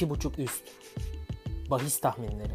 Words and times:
2.5 0.00 0.42
üst. 0.42 0.62
Bahis 1.70 2.00
tahminleri. 2.00 2.52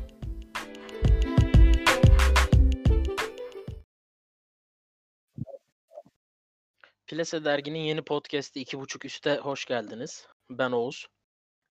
Plase 7.08 7.46
Dergi'nin 7.46 7.80
yeni 7.80 8.02
podcast'i 8.02 8.62
2.5 8.62 9.06
üste 9.06 9.38
hoş 9.38 9.66
geldiniz. 9.66 10.28
Ben 10.50 10.72
Oğuz. 10.72 11.08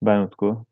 Ben 0.01 0.21
Utku. 0.21 0.65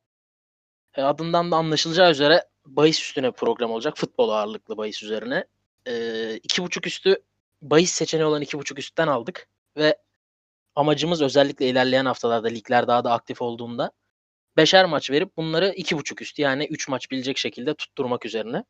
E, 0.96 1.02
adından 1.02 1.52
da 1.52 1.56
anlaşılacağı 1.56 2.12
üzere 2.12 2.44
bahis 2.66 3.02
üstüne 3.02 3.32
program 3.32 3.72
olacak. 3.72 3.98
Futbol 3.98 4.30
ağırlıklı 4.30 4.78
bahis 4.78 5.04
üzerine. 5.04 5.46
E, 5.86 5.92
2.5 5.92 6.88
üstü 6.88 7.24
bahis 7.62 7.92
seçeneği 7.92 8.28
olan 8.28 8.42
2.5 8.42 8.80
üstten 8.80 9.08
aldık 9.08 9.48
ve 9.78 9.98
amacımız 10.76 11.22
özellikle 11.22 11.68
ilerleyen 11.68 12.06
haftalarda 12.06 12.48
ligler 12.48 12.88
daha 12.88 13.04
da 13.04 13.12
aktif 13.12 13.42
olduğunda 13.42 13.92
beşer 14.58 14.86
maç 14.86 15.12
verip 15.12 15.38
bunları 15.38 15.70
2.5 15.70 16.22
üstü 16.22 16.42
yani 16.42 16.66
3 16.66 16.88
maç 16.88 17.12
bilecek 17.12 17.38
şekilde 17.38 17.74
tutturmak 17.74 18.26
üzerine. 18.26 18.64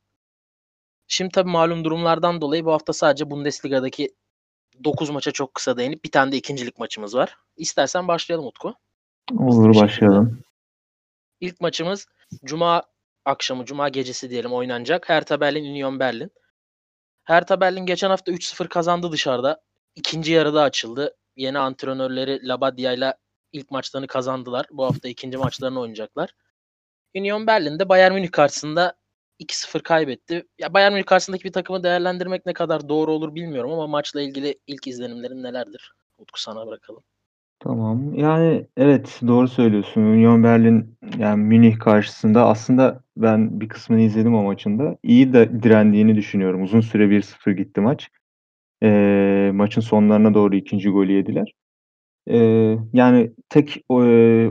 Şimdi 1.08 1.32
tabii 1.32 1.50
malum 1.50 1.84
durumlardan 1.84 2.42
dolayı 2.42 2.66
bu 2.66 2.72
hafta 2.72 2.94
sadece 2.94 3.32
Bundesliga'daki 3.32 4.16
9 4.84 5.10
maça 5.10 5.32
çok 5.32 5.54
kısa 5.54 5.78
değinip 5.78 6.06
bir 6.06 6.12
tane 6.12 6.32
de 6.32 6.38
ikincilik 6.38 6.80
maçımız 6.80 7.16
var. 7.16 7.38
İstersen 7.58 8.08
başlayalım 8.08 8.46
Utku. 8.48 8.76
Olur 9.40 9.76
başlayalım. 9.76 10.44
İlk 11.40 11.62
maçımız 11.62 12.08
Cuma 12.46 12.84
akşamı, 13.26 13.66
Cuma 13.66 13.90
gecesi 13.90 14.30
diyelim 14.30 14.54
oynanacak. 14.54 15.10
Hertha 15.10 15.40
Berlin, 15.40 15.72
Union 15.72 16.00
Berlin. 16.00 16.32
Hertha 17.24 17.62
Berlin 17.62 17.86
geçen 17.86 18.10
hafta 18.10 18.32
3-0 18.32 18.68
kazandı 18.68 19.12
dışarıda. 19.12 19.62
İkinci 19.96 20.32
yarıda 20.32 20.62
açıldı. 20.62 21.16
Yeni 21.36 21.60
antrenörleri 21.60 22.48
Labadia 22.48 22.94
ile 22.94 23.14
ilk 23.54 23.72
maçlarını 23.72 24.08
kazandılar. 24.08 24.66
Bu 24.72 24.86
hafta 24.86 25.10
ikinci 25.10 25.38
maçlarını 25.38 25.80
oynayacaklar. 25.80 26.30
Union 27.16 27.48
Berlin 27.48 27.80
de 27.80 27.90
Bayern 27.90 28.14
Münih 28.14 28.32
karşısında 28.32 28.96
2-0 29.40 29.84
kaybetti. 29.84 30.48
Ya 30.60 30.74
Bayern 30.74 30.94
Münih 30.94 31.06
karşısındaki 31.06 31.44
bir 31.44 31.54
takımı 31.54 31.84
değerlendirmek 31.84 32.46
ne 32.46 32.54
kadar 32.54 32.90
doğru 32.90 33.12
olur 33.12 33.36
bilmiyorum 33.36 33.72
ama 33.72 33.88
maçla 33.88 34.22
ilgili 34.22 34.60
ilk 34.68 34.88
izlenimlerin 34.88 35.44
nelerdir? 35.44 35.94
Utku 36.18 36.42
sana 36.42 36.68
bırakalım. 36.68 37.04
Tamam. 37.60 38.14
Yani 38.14 38.68
evet 38.78 39.20
doğru 39.28 39.48
söylüyorsun. 39.48 40.02
Union 40.02 40.44
Berlin 40.44 40.98
yani 41.18 41.44
Münih 41.44 41.80
karşısında 41.80 42.46
aslında 42.46 43.04
ben 43.18 43.62
bir 43.62 43.70
kısmını 43.70 44.02
izledim 44.02 44.36
o 44.36 44.44
maçında. 44.44 44.98
İyi 45.04 45.34
de 45.34 45.64
direndiğini 45.64 46.16
düşünüyorum. 46.16 46.64
Uzun 46.64 46.82
süre 46.82 47.10
1-0 47.10 47.52
gitti 47.52 47.82
maç. 47.82 48.10
Ee, 48.84 49.52
maçın 49.54 49.82
sonlarına 49.82 50.34
doğru 50.34 50.56
ikinci 50.56 50.90
golü 50.90 51.12
yediler. 51.12 51.54
Yani 52.94 53.32
tek 53.50 53.78
e, 53.92 53.94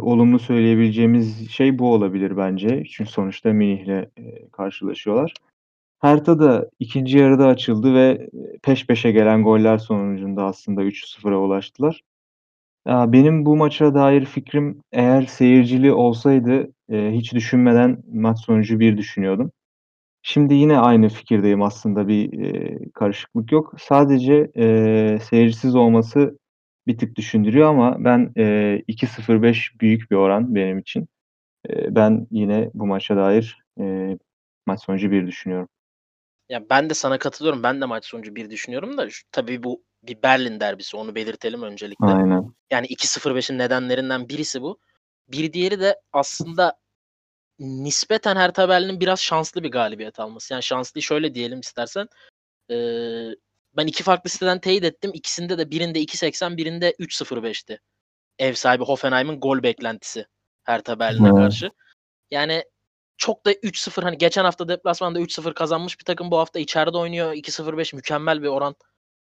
olumlu 0.03 0.39
söyleyebileceğimiz 0.39 1.51
şey 1.51 1.79
bu 1.79 1.93
olabilir 1.95 2.37
bence. 2.37 2.85
Çünkü 2.91 3.11
sonuçta 3.11 3.53
Münih'le 3.53 3.89
e, 4.19 4.49
karşılaşıyorlar. 4.53 5.35
Hertha 6.03 6.41
da 6.41 6.71
ikinci 6.81 7.19
yarıda 7.19 7.47
açıldı 7.49 7.95
ve 7.95 8.29
peş 8.63 8.87
peşe 8.87 9.13
gelen 9.13 9.45
goller 9.45 9.79
sonucunda 9.79 10.45
aslında 10.45 10.85
3-0'a 10.85 11.39
ulaştılar. 11.39 12.03
Benim 12.89 13.47
bu 13.47 13.57
maça 13.57 13.95
dair 13.95 14.27
fikrim 14.27 14.81
eğer 14.93 15.23
seyircili 15.23 15.93
olsaydı, 15.93 16.73
eee, 16.91 17.13
hiç 17.13 17.35
düşünmeden 17.35 18.03
maç 18.15 18.39
sonucu 18.41 18.81
1 18.81 18.99
düşünüyordum. 18.99 19.53
Şimdi 20.23 20.55
yine 20.55 20.79
aynı 20.79 21.09
fikirdeyim 21.11 21.63
aslında 21.63 22.09
bir, 22.09 22.33
eee, 22.33 22.79
karışıklık 22.95 23.53
yok. 23.53 23.75
Sadece, 23.81 24.53
eee, 24.57 25.19
seyircisiz 25.31 25.77
olması 25.77 26.39
bir 26.87 26.99
tık 26.99 27.17
düşündürüyor 27.17 27.69
ama 27.71 27.97
ben, 28.05 28.33
eee, 28.37 28.85
2-0-5 28.89 29.73
büyük 29.81 30.11
bir 30.11 30.17
oran 30.17 30.55
benim 30.55 30.79
için. 30.79 31.09
Eee, 31.71 31.87
ben 31.91 32.29
yine 32.31 32.71
bu 32.75 32.87
maça 32.87 33.17
dair, 33.17 33.59
eee, 33.81 34.19
maç 34.67 34.83
sonucu 34.85 35.13
1 35.13 35.27
düşünüyorum. 35.27 35.69
Ya 36.49 36.65
ben 36.71 36.91
de 36.91 36.95
sana 36.95 37.19
katılıyorum. 37.19 37.63
Ben 37.63 37.81
de 37.81 37.85
maç 37.87 38.05
sonucu 38.07 38.35
1 38.37 38.51
düşünüyorum 38.51 38.99
da 38.99 39.11
şu, 39.11 39.25
tabii 39.33 39.63
bu 39.63 39.85
bir 40.03 40.23
Berlin 40.23 40.61
derbisi. 40.61 40.97
Onu 40.97 41.15
belirtelim 41.15 41.63
öncelikle. 41.63 42.13
Aynen. 42.13 42.55
Yani 42.73 42.87
2-0-5'in 42.87 43.59
nedenlerinden 43.59 44.29
birisi 44.29 44.63
bu. 44.63 44.79
Bir 45.29 45.53
diğeri 45.53 45.81
de 45.81 45.97
aslında 46.13 46.75
nispeten 47.61 48.37
Hertha 48.37 48.71
Berlin'in 48.71 49.01
biraz 49.01 49.21
şanslı 49.21 49.65
bir 49.65 49.71
galibiyet 49.73 50.21
alması. 50.21 50.55
Yani 50.55 50.63
şanslı 50.63 51.03
şöyle 51.03 51.35
diyelim 51.35 51.61
istersen. 51.61 52.07
Ee, 52.71 52.75
ben 53.77 53.87
iki 53.87 54.03
farklı 54.03 54.31
siteden 54.31 54.59
teyit 54.59 54.85
ettim. 54.85 55.11
İkisinde 55.15 55.59
de 55.59 55.71
birinde 55.71 56.03
2.80 56.03 56.57
birinde 56.57 56.93
3.05'ti. 56.93 57.81
Ev 58.39 58.55
sahibi 58.55 58.85
Hoffenheim'in 58.85 59.41
gol 59.41 59.63
beklentisi 59.63 60.27
Hertha 60.65 60.99
Berlin'e 60.99 61.29
Evet. 61.29 61.37
karşı. 61.37 61.71
Yani 62.31 62.65
çok 63.17 63.47
da 63.47 63.53
3-0 63.53 64.03
hani 64.03 64.19
geçen 64.19 64.45
hafta 64.45 64.69
deplasmanda 64.69 65.21
3-0 65.21 65.55
kazanmış 65.55 65.99
bir 65.99 66.05
takım 66.05 66.31
bu 66.31 66.39
hafta 66.39 66.59
içeride 66.59 66.99
oynuyor. 66.99 67.33
2-0-5 67.33 67.97
mükemmel 67.97 68.43
bir 68.43 68.49
oran 68.49 68.75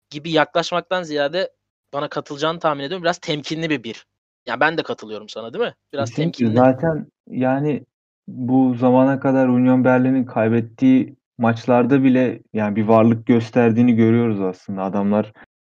gibi 0.09 0.32
yaklaşmaktan 0.32 1.04
ziyade 1.04 1.52
bana 1.94 2.08
katılacağını 2.08 2.59
tahmin 2.59 2.84
ediyorum. 2.84 3.04
Biraz 3.04 3.18
temkinli 3.18 3.70
bir 3.70 3.84
bir. 3.84 4.06
Ya 4.48 4.59
ben 4.59 4.78
de 4.78 4.84
katılıyorum 4.84 5.30
sana 5.30 5.54
değil 5.54 5.64
mi? 5.66 5.76
Biraz 5.94 6.09
Kesinlikle. 6.09 6.46
temkinli. 6.46 6.58
Zaten 6.59 7.08
yani 7.28 7.86
bu 8.28 8.76
zamana 8.76 9.20
kadar 9.20 9.48
Union 9.48 9.86
Berlin'in 9.86 10.26
kaybettiği 10.26 11.16
maçlarda 11.40 12.04
bile 12.04 12.42
yani 12.54 12.76
bir 12.76 12.84
varlık 12.86 13.26
gösterdiğini 13.26 13.96
görüyoruz 13.96 14.42
aslında. 14.42 14.84
Adamlar, 14.84 15.34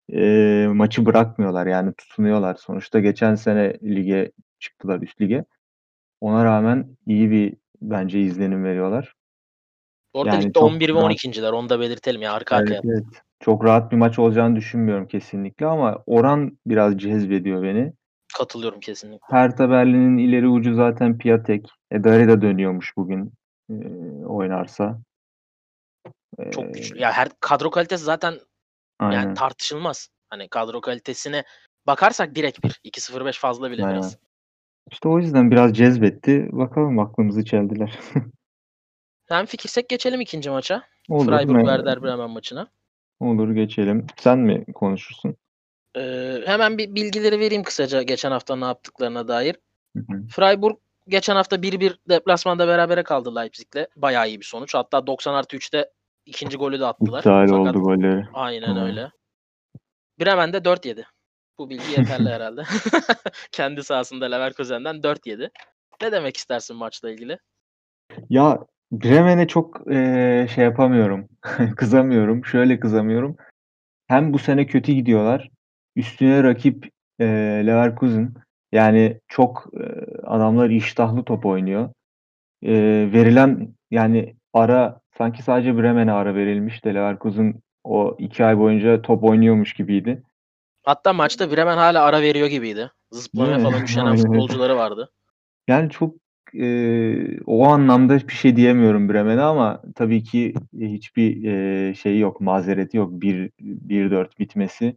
eee, 0.10 0.68
maçı 0.68 1.06
bırakmıyorlar 1.06 1.68
yani 1.68 1.94
tutunuyorlar. 1.94 2.56
Sonuçta 2.56 3.00
geçen 3.00 3.36
sene 3.36 3.74
lige 3.84 4.32
çıktılar, 4.60 5.02
üst 5.02 5.22
lige. 5.22 5.46
Ona 6.22 6.46
rağmen 6.46 6.98
iyi 7.08 7.32
bir 7.32 7.54
bence 7.82 8.20
izlenim 8.20 8.64
veriyorlar. 8.64 9.14
Orada 10.14 10.36
Yani 10.36 10.44
ligde 10.46 10.54
çok 10.60 10.64
11 10.64 10.90
ve 10.90 10.94
rahat 10.94 11.12
12'ciler. 11.12 11.52
Onu 11.52 11.70
da 11.70 11.80
belirtelim 11.80 12.22
ya 12.22 12.34
arka 12.34 12.56
Evet, 12.56 12.72
arkaya. 12.72 12.82
evet. 12.94 13.06
Çok 13.40 13.66
rahat 13.66 13.92
bir 13.92 13.98
maç 13.98 14.20
olacağını 14.20 14.56
düşünmüyorum 14.56 15.08
kesinlikle 15.08 15.66
ama 15.66 16.04
oran 16.06 16.58
biraz 16.66 16.98
cezbediyor 16.98 17.64
beni. 17.64 17.94
Katılıyorum 18.38 18.80
kesinlikle. 18.80 19.26
Hertha 19.30 19.70
Berlin'in 19.70 20.18
ileri 20.18 20.48
ucu 20.48 20.74
zaten 20.74 21.18
Piatek. 21.18 21.70
E, 21.92 22.04
Darida 22.04 22.42
dönüyormuş 22.42 22.98
bugün, 22.98 23.34
eee, 23.70 24.26
oynarsa. 24.26 25.00
Çok 26.52 26.74
güçlü. 26.74 27.00
Ya 27.00 27.12
her 27.12 27.30
kadro 27.40 27.72
kalitesi 27.72 28.04
zaten 28.04 28.40
yani 29.02 29.16
Aynen. 29.18 29.34
tartışılmaz. 29.34 30.10
Hani 30.30 30.48
kadro 30.50 30.82
kalitesine 30.82 31.44
bakarsak 31.88 32.36
direkt 32.36 32.64
1. 32.64 32.80
2-0-5 32.84 33.40
fazla 33.40 33.72
bile 33.72 33.86
Aynen. 33.86 33.96
biraz. 33.96 34.18
İşte 34.92 35.10
o 35.10 35.20
yüzden 35.20 35.52
biraz 35.52 35.74
cezbetti. 35.74 36.50
Bakalım 36.52 37.00
aklımızı 37.00 37.46
çeldiler. 37.46 38.00
Hemfikirsek 39.30 39.90
geçelim 39.90 40.22
ikinci 40.22 40.50
maça. 40.50 40.84
Olur. 41.10 41.26
Freiburg 41.26 41.56
Me 41.56 41.62
Werder 41.62 42.04
Bremen 42.04 42.30
maçına. 42.30 42.68
Olur 43.20 43.52
geçelim. 43.52 44.08
Sen 44.18 44.40
mi 44.40 44.66
konuşursun? 44.74 45.36
Eee, 45.96 46.44
hemen 46.46 46.78
bir 46.78 46.96
bilgileri 46.96 47.40
vereyim 47.40 47.64
kısaca 47.64 48.02
geçen 48.02 48.32
hafta 48.32 48.56
ne 48.56 48.66
yaptıklarına 48.66 49.28
dair. 49.28 49.56
Hı 49.98 50.00
hı. 50.00 50.28
Freiburg 50.28 50.76
geçen 51.08 51.36
hafta 51.36 51.62
1-1 51.62 52.00
deplasmanda 52.10 52.68
berabere 52.68 53.04
kaldı 53.04 53.36
Leipzig'le. 53.36 53.88
Bayağı 53.96 54.28
iyi 54.28 54.40
bir 54.40 54.46
sonuç. 54.46 54.76
Hatta 54.76 54.98
90+3'te 54.98 55.92
ikinci 56.26 56.58
golü 56.58 56.80
de 56.80 56.86
attılar. 56.86 57.20
İptal 57.20 57.48
Fakat 57.48 57.76
oldu 57.76 57.84
golleri. 57.84 58.26
aynen 58.34 58.76
Hı. 58.76 58.82
öyle. 58.82 59.12
Bremen 60.20 60.54
de 60.54 60.66
4 60.66 60.86
yedi. 60.86 61.06
Bu 61.58 61.70
bilgi 61.70 61.92
yeterli 62.00 62.30
herhalde. 62.30 62.64
Kendi 63.52 63.84
sahasında 63.84 64.26
Leverkusen'den 64.26 65.04
4 65.04 65.28
yedi. 65.28 65.52
Ne 66.02 66.12
demek 66.12 66.38
istersin 66.38 66.76
maçla 66.76 67.12
ilgili? 67.12 67.38
Ya 68.30 68.60
Bremen'e 68.92 69.48
çok, 69.48 69.82
eee, 69.92 70.48
şey 70.56 70.64
yapamıyorum, 70.64 71.30
kızamıyorum. 71.78 72.46
Şöyle 72.46 72.80
kızamıyorum. 72.80 73.38
Hem 74.08 74.34
bu 74.34 74.40
sene 74.40 74.66
kötü 74.66 74.92
gidiyorlar. 74.92 75.50
Üstüne 75.96 76.44
rakip, 76.44 76.90
eee, 77.20 77.28
Leverkusen. 77.68 78.34
Yani 78.72 79.20
çok, 79.28 79.70
eee, 79.74 80.06
adamlar 80.24 80.70
iştahlı 80.70 81.24
top 81.26 81.46
oynuyor. 81.46 81.90
Eee, 82.62 83.14
verilen 83.14 83.76
yani 83.92 84.36
ara 84.54 85.01
sanki 85.18 85.44
sadece 85.44 85.78
Bremen'e 85.78 86.12
ara 86.12 86.36
verilmiş 86.36 86.86
de 86.86 86.96
Leverkusen 86.96 87.54
o 87.84 88.16
2 88.20 88.46
ay 88.46 88.58
boyunca 88.58 89.02
top 89.02 89.24
oynuyormuş 89.24 89.74
gibiydi. 89.74 90.24
Hatta 90.84 91.14
maçta 91.14 91.52
Bremen 91.52 91.78
hala 91.78 92.04
ara 92.04 92.22
veriyor 92.22 92.48
gibiydi. 92.48 92.92
Zıplamaya 93.12 93.58
mi? 93.58 93.64
falan 93.64 94.12
öyle. 94.12 94.18
futbolcuları 94.22 94.78
vardı. 94.78 95.12
Yani 95.68 95.90
çok, 95.90 96.16
eee, 96.54 97.40
o 97.46 97.68
anlamda 97.68 98.18
bir 98.28 98.34
şey 98.34 98.56
diyemiyorum 98.56 99.10
Bremen'e 99.10 99.42
ama 99.42 99.82
tabii 99.96 100.24
ki 100.24 100.54
hiçbir, 100.80 101.36
eee, 101.36 101.94
şeyi 101.94 102.20
yok, 102.20 102.42
mazereti 102.42 102.98
yok. 102.98 103.12
1 103.12 103.52
1-4 103.60 104.40
bitmesi. 104.40 104.96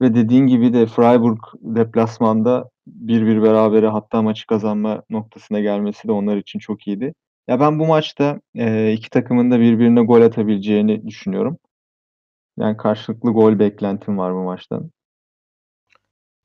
Ve 0.00 0.14
dediğin 0.14 0.46
gibi 0.46 0.72
de 0.72 0.86
Freiburg 0.86 1.38
deplasmanda 1.60 2.70
1-1 2.86 3.42
berabere 3.42 3.88
hatta 3.88 4.22
maçı 4.22 4.46
kazanma 4.46 5.02
noktasına 5.10 5.60
gelmesi 5.60 6.08
de 6.08 6.12
onlar 6.12 6.36
için 6.36 6.58
çok 6.58 6.86
iyiydi. 6.86 7.14
Ya 7.48 7.60
ben 7.60 7.78
bu 7.78 7.86
maçta, 7.86 8.40
eee, 8.54 8.92
2 8.92 9.10
takımın 9.10 9.50
da 9.50 9.60
birbirine 9.60 10.02
gol 10.02 10.22
atabileceğini 10.22 11.06
düşünüyorum. 11.06 11.58
Yani 12.58 12.76
karşılıklı 12.76 13.30
gol 13.30 13.58
beklentim 13.58 14.18
var 14.18 14.34
bu 14.34 14.42
maçtan. 14.42 14.90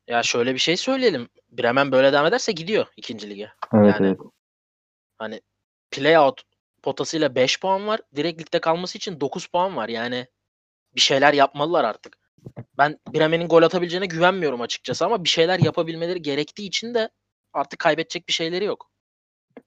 Ya 0.07 0.23
şöyle 0.23 0.53
bir 0.53 0.59
şey 0.59 0.77
söyleyelim. 0.77 1.29
Bremen 1.51 1.91
böyle 1.91 2.13
devam 2.13 2.25
ederse 2.25 2.51
gidiyor 2.51 2.85
ikinci 2.97 3.29
lige. 3.29 3.51
Evet 3.73 3.95
Yani 3.99 4.07
evet. 4.07 4.19
hani 5.17 5.41
playout 5.91 6.41
potasıyla 6.83 7.35
5 7.35 7.59
puan 7.59 7.87
var. 7.87 8.01
Direkt 8.15 8.41
ligde 8.41 8.59
kalması 8.59 8.97
için 8.97 9.21
9 9.21 9.47
puan 9.47 9.75
var. 9.75 9.89
Yani 9.89 10.27
bir 10.95 11.01
şeyler 11.01 11.33
yapmalılar 11.33 11.83
artık. 11.83 12.17
Ben 12.77 12.99
Bremen'in 13.13 13.47
gol 13.47 13.63
atabileceğine 13.63 14.05
güvenmiyorum 14.05 14.61
açıkçası 14.61 15.05
ama 15.05 15.23
bir 15.23 15.29
şeyler 15.29 15.59
yapabilmeleri 15.59 16.21
gerektiği 16.21 16.67
için 16.67 16.93
de 16.93 17.09
artık 17.53 17.79
kaybedecek 17.79 18.27
bir 18.27 18.33
şeyleri 18.33 18.65
yok. 18.65 18.90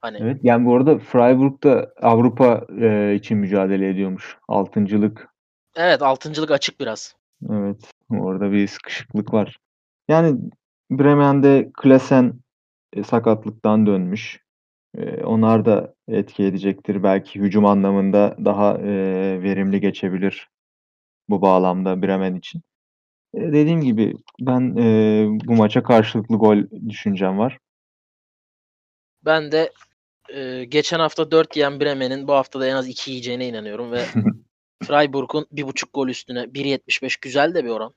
Hani 0.04 0.18
Evet 0.20 0.40
yani 0.42 0.66
bu 0.66 0.76
arada 0.76 0.98
Freiburg 0.98 1.62
da 1.62 1.92
Avrupa 2.02 2.66
e, 2.80 3.14
için 3.14 3.38
mücadele 3.38 3.88
ediyormuş. 3.88 4.38
Altıncılık. 4.48 5.28
evet 5.76 6.02
altıncılık 6.02 6.50
açık 6.50 6.80
biraz. 6.80 7.14
Evet. 7.50 7.90
Orada 8.10 8.52
bir 8.52 8.68
sıkışıklık 8.68 9.32
var. 9.32 9.58
Yani 10.08 10.40
Bremen'de 10.90 11.70
Klaassen 11.74 12.32
e, 12.92 13.02
sakatlıktan 13.02 13.86
dönmüş. 13.86 14.40
E, 14.98 15.24
onlar 15.24 15.64
da 15.64 15.94
etki 16.08 16.44
edecektir. 16.44 17.02
Belki 17.02 17.40
hücum 17.40 17.66
anlamında 17.66 18.36
daha 18.44 18.78
e, 18.78 18.92
verimli 19.42 19.80
geçebilir 19.80 20.48
bu 21.28 21.42
bağlamda 21.42 22.02
Bremen 22.02 22.34
için. 22.34 22.62
E, 23.34 23.40
dediğim 23.40 23.80
gibi 23.80 24.14
ben 24.40 24.76
e, 24.76 25.26
bu 25.44 25.54
maça 25.54 25.82
karşılıklı 25.82 26.36
gol 26.36 26.58
düşüncem 26.88 27.38
var. 27.38 27.58
Ben 29.24 29.52
de 29.52 29.70
e, 30.28 30.64
geçen 30.64 30.98
hafta 30.98 31.30
4 31.30 31.56
yiyen 31.56 31.80
Bremen'in 31.80 32.28
bu 32.28 32.32
hafta 32.32 32.60
da 32.60 32.66
en 32.66 32.74
az 32.74 32.88
2 32.88 33.10
yiyeceğine 33.10 33.48
inanıyorum 33.48 33.92
ve 33.92 34.04
Freiburg'un 34.84 35.46
1.5 35.52 35.84
gol 35.92 36.08
üstüne 36.08 36.40
1.75 36.40 37.20
güzel 37.20 37.54
de 37.54 37.64
bir 37.64 37.70
oran. 37.70 37.94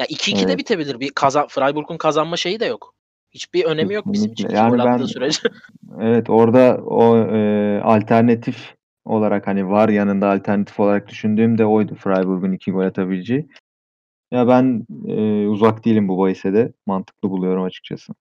Ya 0.00 0.06
2-2 0.06 0.36
de 0.36 0.42
Evet. 0.42 0.58
bitebilir. 0.58 1.00
Bir 1.00 1.10
kazan 1.10 1.46
Freiburg'un 1.46 1.96
kazanma 1.96 2.36
şeyi 2.36 2.60
de 2.60 2.66
yok. 2.66 2.94
Hiçbir 3.30 3.64
önemi 3.64 3.94
yok 3.94 4.12
bizim 4.12 4.32
için. 4.32 4.48
Yani 4.48 4.78
ben- 4.78 5.04
sürece. 5.04 5.40
Evet 6.00 6.30
orada 6.30 6.80
o 6.84 7.16
e, 7.16 7.80
alternatif 7.80 8.74
olarak 9.04 9.46
hani 9.46 9.70
var 9.70 9.88
yanında 9.88 10.30
alternatif 10.30 10.80
olarak 10.80 11.08
düşündüğüm 11.08 11.58
de 11.58 11.66
oydu 11.66 11.94
Freiburg'un 11.94 12.52
iki 12.52 12.70
gol 12.70 12.84
atabileceği. 12.84 13.48
Ya 14.30 14.48
ben 14.48 14.86
e, 15.08 15.46
uzak 15.46 15.84
değilim 15.84 16.08
bu 16.08 16.18
bahise 16.18 16.52
de. 16.52 16.72
Mantıklı 16.86 17.30
buluyorum 17.30 17.64
açıkçası. 17.64 18.12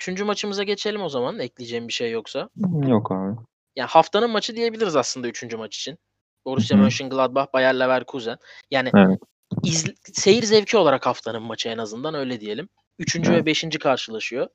Üçüncü 0.00 0.24
maçımıza 0.24 0.62
geçelim 0.62 1.02
o 1.02 1.08
zaman. 1.08 1.38
Ekleyeceğim 1.38 1.88
bir 1.88 1.92
şey 1.92 2.10
yoksa. 2.10 2.48
Yok 2.86 3.12
abi. 3.12 3.36
Yani 3.76 3.88
haftanın 3.88 4.30
maçı 4.30 4.56
diyebiliriz 4.56 4.96
aslında 4.96 5.28
üçüncü 5.28 5.56
maç 5.56 5.76
için. 5.76 5.98
Borussia. 6.46 6.76
Mönchengladbach, 6.76 7.52
Bayer 7.52 7.74
Leverkusen. 7.80 8.38
Yani 8.70 8.90
Evet. 8.96 9.20
izl- 9.64 9.94
seyir 10.12 10.42
zevki 10.42 10.76
olarak 10.76 11.06
haftanın 11.06 11.42
maçı 11.42 11.68
en 11.68 11.78
azından 11.78 12.14
öyle 12.14 12.40
diyelim. 12.40 12.68
Üçüncü 12.98 13.30
Evet. 13.30 13.42
ve 13.42 13.46
beşinci 13.46 13.78
karşılaşıyor. 13.78 14.48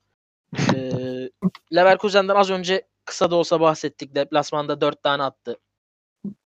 Ee, 0.75 1.29
Leverkusen'den 1.75 2.35
az 2.35 2.49
önce 2.49 2.87
kısa 3.05 3.31
da 3.31 3.35
olsa 3.35 3.59
bahsettik. 3.59 4.15
Deplasmanda 4.15 4.81
dört 4.81 5.03
tane 5.03 5.23
attı 5.23 5.57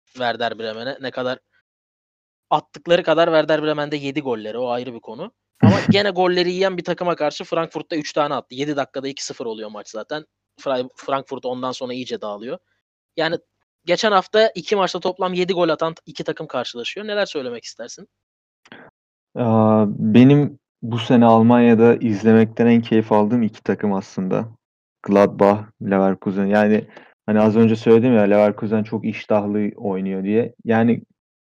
Werder 0.06 0.58
Bremen'e. 0.58 0.98
Ne 1.00 1.10
kadar 1.10 1.38
attıkları 2.50 3.02
kadar 3.02 3.26
Werder 3.26 3.62
Bremen'de 3.62 3.96
7 3.96 4.20
golleri. 4.20 4.58
O 4.58 4.68
ayrı 4.68 4.94
bir 4.94 5.00
konu. 5.00 5.32
Ama 5.62 5.76
gene 5.90 6.10
golleri 6.10 6.52
yiyen 6.52 6.76
bir 6.76 6.84
takıma 6.84 7.16
karşı 7.16 7.44
Frankfurt'ta 7.44 7.96
3 7.96 8.12
tane 8.12 8.34
attı. 8.34 8.54
7 8.54 8.76
dakikada 8.76 9.08
2-0 9.08 9.44
oluyor 9.44 9.70
maç 9.70 9.88
zaten. 9.88 10.24
Fra- 10.60 10.88
Frankfurt 10.96 11.44
ondan 11.44 11.72
sonra 11.72 11.92
iyice 11.92 12.20
dağılıyor. 12.20 12.58
Yani 13.16 13.36
geçen 13.84 14.12
hafta 14.12 14.50
iki 14.54 14.76
maçta 14.76 15.00
toplam 15.00 15.34
7 15.34 15.52
gol 15.52 15.68
atan 15.68 15.94
iki 16.06 16.24
takım 16.24 16.46
karşılaşıyor. 16.46 17.06
Neler 17.06 17.26
söylemek 17.26 17.64
istersin? 17.64 18.08
Benim 19.98 20.58
bu 20.82 20.98
sene 20.98 21.24
Almanya'da 21.24 21.94
izlemekten 21.94 22.66
en 22.66 22.82
keyif 22.82 23.12
aldığım 23.12 23.42
iki 23.42 23.62
takım 23.62 23.92
aslında. 23.92 24.48
Gladbach, 25.02 25.64
Leverkusen. 25.82 26.46
Yani 26.46 26.88
hani 27.26 27.40
az 27.40 27.56
önce 27.56 27.76
söyledim 27.76 28.14
ya 28.14 28.22
Leverkusen 28.22 28.82
çok 28.82 29.04
iştahlı 29.04 29.70
oynuyor 29.76 30.24
diye. 30.24 30.54
Yani 30.64 31.02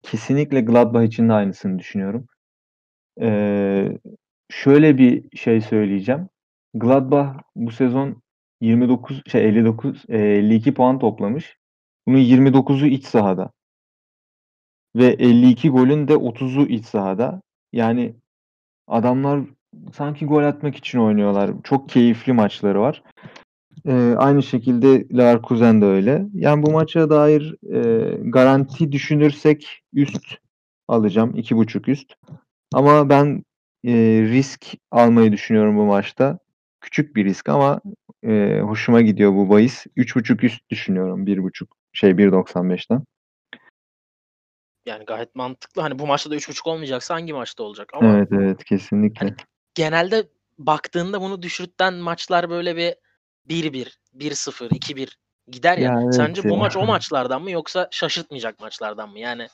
kesinlikle 0.02 0.60
Gladbach 0.60 1.04
için 1.04 1.28
de 1.28 1.32
aynısını 1.32 1.78
düşünüyorum. 1.78 2.26
Ee, 3.20 3.98
şöyle 4.50 4.98
bir 4.98 5.36
şey 5.36 5.60
söyleyeceğim. 5.60 6.28
Gladbach 6.74 7.42
bu 7.56 7.70
sezon 7.70 8.22
29 8.60 9.22
şey 9.26 9.48
59 9.48 10.04
e, 10.08 10.18
52 10.18 10.74
puan 10.74 10.98
toplamış. 10.98 11.56
Bunun 12.06 12.18
29'u 12.18 12.86
iç 12.86 13.04
sahada. 13.04 13.50
Ve 14.96 15.06
52 15.06 15.70
golün 15.70 16.08
de 16.08 16.12
30'u 16.14 16.66
iç 16.66 16.84
sahada. 16.84 17.42
Yani 17.72 18.14
adamlar 18.86 19.40
sanki 19.92 20.26
gol 20.26 20.42
atmak 20.42 20.76
için 20.76 20.98
oynuyorlar. 20.98 21.50
Çok 21.64 21.88
keyifli 21.88 22.32
maçları 22.32 22.80
var. 22.80 23.02
Ee, 23.86 24.14
aynı 24.16 24.42
şekilde 24.42 25.16
Leverkusen 25.18 25.82
de 25.82 25.84
öyle. 25.84 26.26
Yani 26.34 26.62
bu 26.62 26.70
maça 26.70 27.10
dair 27.10 27.56
e, 27.74 28.16
garanti 28.30 28.92
düşünürsek 28.92 29.82
üst 29.92 30.24
alacağım. 30.88 31.30
2.5 31.36 31.90
üst. 31.90 32.14
Ama 32.74 33.08
ben 33.08 33.44
e, 33.84 33.92
risk 34.22 34.66
almayı 34.90 35.32
düşünüyorum 35.32 35.76
bu 35.76 35.84
maçta. 35.84 36.38
Küçük 36.80 37.16
bir 37.16 37.24
risk 37.24 37.48
ama 37.48 37.80
e, 38.22 38.60
hoşuma 38.60 39.00
gidiyor 39.00 39.32
bu 39.32 39.50
bahis. 39.50 39.86
3.5 39.96 40.44
üst 40.44 40.70
düşünüyorum. 40.70 41.26
1.5 41.26 41.68
şey 41.92 42.10
1.95'ten. 42.10 43.04
Yani 44.86 45.04
gayet 45.04 45.34
mantıklı. 45.34 45.82
Hani 45.82 45.98
bu 45.98 46.06
maçta 46.06 46.30
da 46.30 46.36
3.5 46.36 46.66
olmayacaksa 46.70 47.14
hangi 47.14 47.32
maçta 47.32 47.62
olacak? 47.62 47.90
Ama 47.94 48.16
Evet 48.16 48.28
evet 48.32 48.64
kesinlikle. 48.64 49.26
Hani 49.26 49.36
genelde 49.74 50.28
baktığında 50.58 51.20
bunu 51.20 51.42
düşürten 51.42 51.94
maçlar 51.94 52.50
böyle 52.50 52.76
bir 52.76 52.94
1-1, 53.48 53.98
1-0, 54.14 54.70
2-1 54.70 55.18
gider 55.48 55.78
ya. 55.78 55.84
Ya 55.84 56.00
evet 56.02 56.14
Sence 56.14 56.44
bu 56.44 56.48
ya. 56.48 56.56
maç 56.56 56.76
o 56.76 56.86
maçlardan 56.86 57.42
mı 57.42 57.50
yoksa 57.50 57.88
şaşırtmayacak 57.90 58.60
maçlardan 58.60 59.10
mı? 59.10 59.18
Yani 59.18 59.48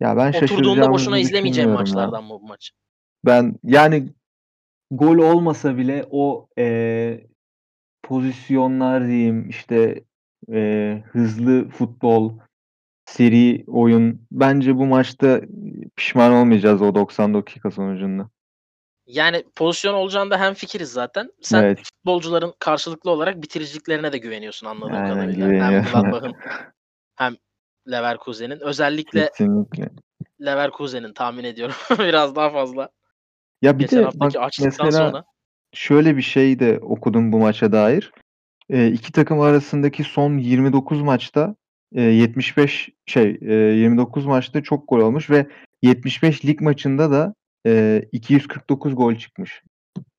Ya 0.00 0.16
ben 0.16 0.32
oturduğunda 0.32 0.92
boşuna 0.92 1.18
izlemeyeceğim 1.18 1.70
ya. 1.70 1.76
maçlardan 1.76 2.28
bu 2.30 2.40
maç? 2.40 2.70
Ben 3.24 3.54
yani 3.64 4.08
gol 4.90 5.16
olmasa 5.18 5.76
bile 5.76 6.04
o 6.10 6.48
eee, 6.56 7.26
pozisyonlar 8.02 9.06
diyeyim 9.06 9.48
işte 9.48 10.04
eee, 10.48 11.04
hızlı 11.12 11.68
futbol, 11.68 12.32
seri 13.06 13.64
oyun 13.66 14.20
bence 14.32 14.76
bu 14.76 14.86
maçta 14.86 15.40
pişman 15.96 16.32
olmayacağız 16.32 16.82
o 16.82 16.94
90 16.94 17.34
dakika 17.34 17.70
sonucunda. 17.70 18.30
Yani 19.06 19.44
pozisyon 19.56 19.94
olacağında 19.94 20.40
hem 20.40 20.54
fikiriz 20.54 20.92
zaten. 20.92 21.30
Sen 21.42 21.62
Evet. 21.62 21.78
futbolcuların 21.84 22.54
karşılıklı 22.58 23.10
olarak 23.10 23.42
bitiriciliklerine 23.42 24.12
de 24.12 24.18
güveniyorsun 24.18 24.66
anladığım 24.66 24.94
Aynen 24.94 25.08
kadarıyla. 25.08 25.48
Hem. 25.48 25.82
Gladbach'ın 25.92 26.34
hem 27.16 27.36
Leverkusen'in. 27.90 28.60
Özellikle 28.60 29.28
Kesinlikle. 29.28 29.90
Leverkusen'in 30.40 31.12
tahmin 31.12 31.44
ediyorum 31.44 31.74
biraz 31.98 32.36
daha 32.36 32.50
fazla. 32.50 32.88
Ya 33.62 33.78
bir 33.78 33.84
Geçen 33.84 33.98
de 33.98 34.04
haftaki 34.04 34.34
bak 34.34 34.44
açlıktan 34.44 34.86
mesela 34.86 35.10
sonra. 35.10 35.24
şöyle 35.72 36.16
bir 36.16 36.22
şey 36.22 36.58
de 36.58 36.78
okudum 36.82 37.32
bu 37.32 37.38
maça 37.38 37.72
dair. 37.72 38.12
E, 38.70 38.86
iki 38.86 39.12
takım 39.12 39.40
arasındaki 39.40 40.04
son 40.04 40.38
29 40.38 41.02
maçta 41.02 41.56
e, 41.94 42.02
75 42.02 42.88
şey 43.06 43.38
e, 43.42 43.54
29 43.54 44.26
maçta 44.26 44.62
çok 44.62 44.88
gol 44.88 44.98
olmuş 44.98 45.30
ve 45.30 45.46
75 45.82 46.44
lig 46.44 46.60
maçında 46.60 47.10
da 47.10 47.34
e, 47.66 48.02
249 48.12 48.96
gol 48.96 49.14
çıkmış. 49.14 49.62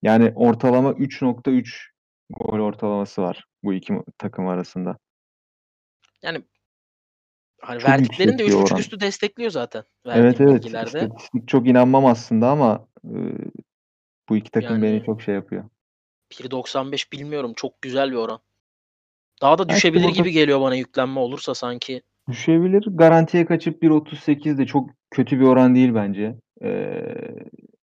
Yani 0.02 0.32
ortalama 0.36 0.92
3.3 0.92 1.90
gol 2.30 2.60
ortalaması 2.60 3.22
var 3.22 3.46
bu 3.64 3.74
iki 3.74 3.94
takım 4.18 4.48
arasında. 4.48 4.98
Yani 6.22 6.44
hani 7.66 7.80
Çok 7.80 7.90
verdiklerin 7.90 8.38
de 8.38 8.44
yüksek 8.44 8.60
bir 8.60 8.66
3.5 8.66 8.72
oran. 8.72 8.80
üstü 8.80 9.00
destekliyor 9.00 9.52
zaten. 9.52 9.84
Evet 10.06 10.42
evet. 10.42 10.54
bilgilerde. 10.54 10.88
İstatistik 10.88 11.48
çok 11.48 11.68
inanmam 11.68 12.06
aslında 12.06 12.50
ama 12.50 12.88
e, 13.06 13.16
bu 14.30 14.38
iki 14.38 14.52
takım 14.52 14.82
beni 14.82 14.94
Yani- 14.94 15.06
çok 15.06 15.22
şey 15.22 15.36
yapıyor. 15.36 15.64
1.95 16.32 17.12
bilmiyorum. 17.12 17.54
Çok 17.56 17.82
güzel 17.82 18.12
bir 18.12 18.16
oran. 18.16 18.40
Daha 19.42 19.58
da 19.58 19.70
düşebilir 19.70 20.10
gibi 20.10 20.32
geliyor 20.32 20.62
bana 20.62 20.76
yüklenme 20.76 21.20
olursa 21.20 21.56
sanki. 21.56 22.02
Düşebilir. 22.30 22.84
Garantiye 22.88 23.46
kaçıp 23.46 23.84
1.38 23.84 24.58
de 24.58 24.66
çok 24.66 24.90
kötü 25.12 25.40
bir 25.40 25.46
oran 25.46 25.76
değil 25.76 25.96
bence. 25.96 26.36
Ee, 26.64 27.16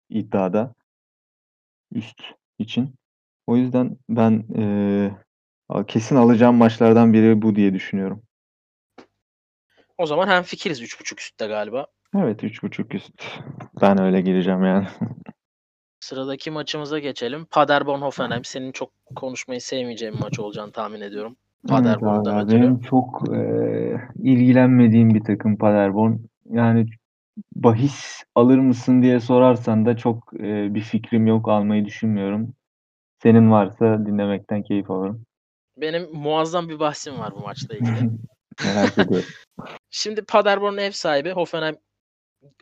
iddiada. 0.09 0.73
Üst 1.91 2.21
için. 2.59 2.95
O 3.47 3.57
yüzden 3.57 3.97
ben 4.09 4.45
ee, 4.57 5.11
kesin 5.87 6.15
alacağım 6.15 6.55
maçlardan 6.55 7.13
biri 7.13 7.41
bu 7.41 7.55
diye 7.55 7.73
düşünüyorum. 7.73 8.21
O 9.97 10.05
zaman 10.05 10.27
hem 10.27 10.43
fikiriz 10.43 10.81
3.5 10.81 11.21
üstte 11.21 11.47
galiba. 11.47 11.87
Evet 12.15 12.43
3.5 12.43 12.95
üst. 12.95 13.23
Ben 13.81 14.01
öyle 14.01 14.21
gireceğim 14.21 14.63
yani. 14.65 14.87
Sıradaki 15.99 16.51
maçımıza 16.51 16.99
geçelim. 16.99 17.45
Paderborn 17.45 18.01
Hoffenheim. 18.01 18.45
Senin 18.45 18.71
çok 18.71 18.91
konuşmayı 19.15 19.61
sevmeyeceğin 19.61 20.13
bir 20.13 20.19
maç 20.19 20.39
olacağını 20.39 20.71
tahmin 20.71 21.01
ediyorum. 21.01 21.35
Paderborn'dan 21.67 22.35
Evet 22.35 22.45
ötürü. 22.45 22.61
Benim 22.61 22.79
çok 22.79 23.23
ee, 23.35 23.97
ilgilenmediğim 24.23 25.13
bir 25.13 25.23
takım 25.23 25.57
Paderborn. 25.57 26.13
Yani 26.49 26.85
bahis 27.55 28.23
alır 28.35 28.57
mısın 28.57 29.01
diye 29.01 29.19
sorarsan 29.19 29.85
da 29.85 29.97
çok, 29.97 30.33
eee, 30.33 30.67
bir 30.69 30.81
fikrim 30.81 31.27
yok. 31.27 31.49
Almayı 31.49 31.85
düşünmüyorum. 31.85 32.53
Senin 33.23 33.51
varsa 33.51 34.05
dinlemekten 34.05 34.63
keyif 34.63 34.91
alırım. 34.91 35.25
Benim 35.77 36.09
muazzam 36.13 36.69
bir 36.69 36.79
bahsim 36.79 37.19
var 37.19 37.33
bu 37.35 37.39
maçla 37.39 37.75
ilgili. 37.75 38.09
Merak 38.65 38.97
ediyorum. 38.97 39.29
Şimdi 39.97 40.25
Paderborn 40.25 40.77
ev 40.77 40.91
sahibi. 40.91 41.31
Hoffenheim 41.31 41.77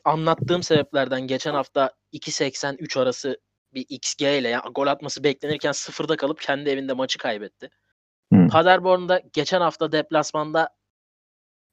anlattığım 0.03 0.63
sebeplerden 0.63 1.21
geçen 1.21 1.53
hafta 1.53 1.91
2.80-3 2.13 2.99
arası 2.99 3.41
bir 3.73 3.85
XG 3.89 4.21
ile 4.21 4.47
yani 4.47 4.71
gol 4.75 4.87
atması 4.87 5.23
beklenirken 5.23 5.71
sıfırda 5.71 6.17
kalıp 6.17 6.41
kendi 6.41 6.69
evinde 6.69 6.93
maçı 6.93 7.17
kaybetti. 7.17 7.69
Hı. 8.33 8.47
Paderborn'da 8.51 9.21
geçen 9.33 9.61
hafta 9.61 9.91
deplasmanda 9.91 10.69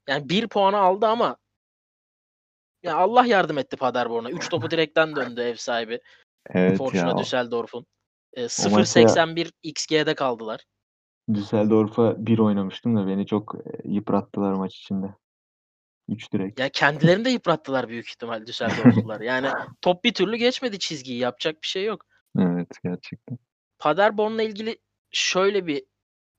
yani 0.09 0.29
bir 0.29 0.49
puanı 0.49 0.79
aldı 0.79 1.07
ama 1.07 1.37
ya 2.83 2.97
Allah 2.97 3.27
yardım 3.27 3.59
etti 3.59 3.77
Paderborn'a. 3.77 4.31
3 4.31 4.49
topu 4.49 4.71
direkten 4.71 5.17
döndü 5.17 5.41
ev 5.41 5.55
sahibi. 5.55 6.01
Evet 6.51 6.79
Fortuna. 6.79 7.19
Düsseldorf'un. 7.19 7.87
E, 8.35 8.41
O 8.41 8.71
maça 8.71 9.01
0.81 9.01 9.53
XG'de 9.63 10.15
kaldılar. 10.15 10.65
Düsseldorf'a 11.35 12.27
1 12.27 12.39
oynamıştım 12.39 12.97
da 12.97 13.07
beni 13.07 13.27
çok, 13.27 13.55
eee, 13.55 13.81
yıprattılar 13.85 14.53
maç 14.53 14.77
içinde. 14.77 15.15
3 16.11 16.33
direk. 16.33 16.59
Ya 16.59 16.69
kendilerini 16.69 17.25
de 17.25 17.31
yıprattılar 17.31 17.89
büyük 17.89 18.09
ihtimal 18.09 18.47
Düsseldorflular. 18.47 19.21
Yani 19.21 19.49
top 19.83 20.05
bir 20.05 20.15
türlü 20.15 20.37
geçmedi 20.37 20.79
çizgiyi. 20.79 21.19
Yapacak 21.19 21.63
bir 21.63 21.67
şey 21.67 21.85
yok. 21.85 22.07
Evet, 22.39 22.69
gerçekten. 22.85 23.39
Paderborn'la 23.79 24.43
ilgili 24.43 24.79
şöyle 25.11 25.67
bir 25.67 25.85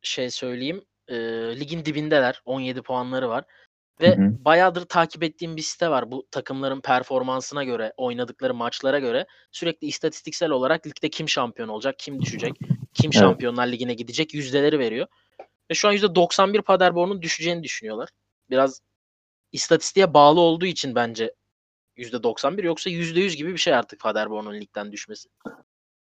şey 0.02 0.30
söyleyeyim. 0.30 0.86
Eee, 1.10 1.60
ligin 1.60 1.86
dibindeler. 1.86 2.42
17 2.46 2.82
puanları 2.82 3.30
var. 3.30 3.44
Hı 4.00 4.06
Ve 4.06 4.16
hı. 4.16 4.46
bayağıdır 4.46 4.86
takip 4.86 5.24
ettiğim 5.24 5.56
bir 5.58 5.62
site 5.62 5.90
var. 5.90 6.12
Bu 6.12 6.28
takımların 6.32 6.82
performansına 6.82 7.64
göre, 7.64 7.94
oynadıkları 7.98 8.54
maçlara 8.54 9.00
göre 9.00 9.26
sürekli 9.52 9.88
istatistiksel 9.88 10.50
olarak 10.50 10.88
ligde 10.88 11.10
kim 11.10 11.30
şampiyon 11.30 11.68
olacak, 11.68 11.96
kim 11.98 12.22
düşecek, 12.22 12.54
kim 12.94 13.12
Evet. 13.14 13.20
Şampiyonlar 13.20 13.68
Ligi'ne 13.68 13.94
gidecek 13.94 14.34
yüzdeleri 14.34 14.80
veriyor. 14.80 15.08
Ve 15.72 15.76
şu 15.76 15.88
an 15.88 15.94
%91 15.94 16.62
Paderborn'un 16.62 17.22
düşeceğini 17.22 17.64
düşünüyorlar. 17.64 18.10
Biraz 18.50 18.82
istatistiğe 19.52 20.14
bağlı 20.14 20.40
olduğu 20.40 20.66
için 20.66 20.96
bence 20.96 21.34
%91 21.98 22.64
yoksa 22.64 22.90
%100 22.90 23.36
gibi 23.36 23.54
bir 23.54 23.58
şey 23.58 23.76
artık 23.76 24.00
Paderborn'un 24.00 24.54
ligden 24.54 24.92
düşmesi. 24.92 25.30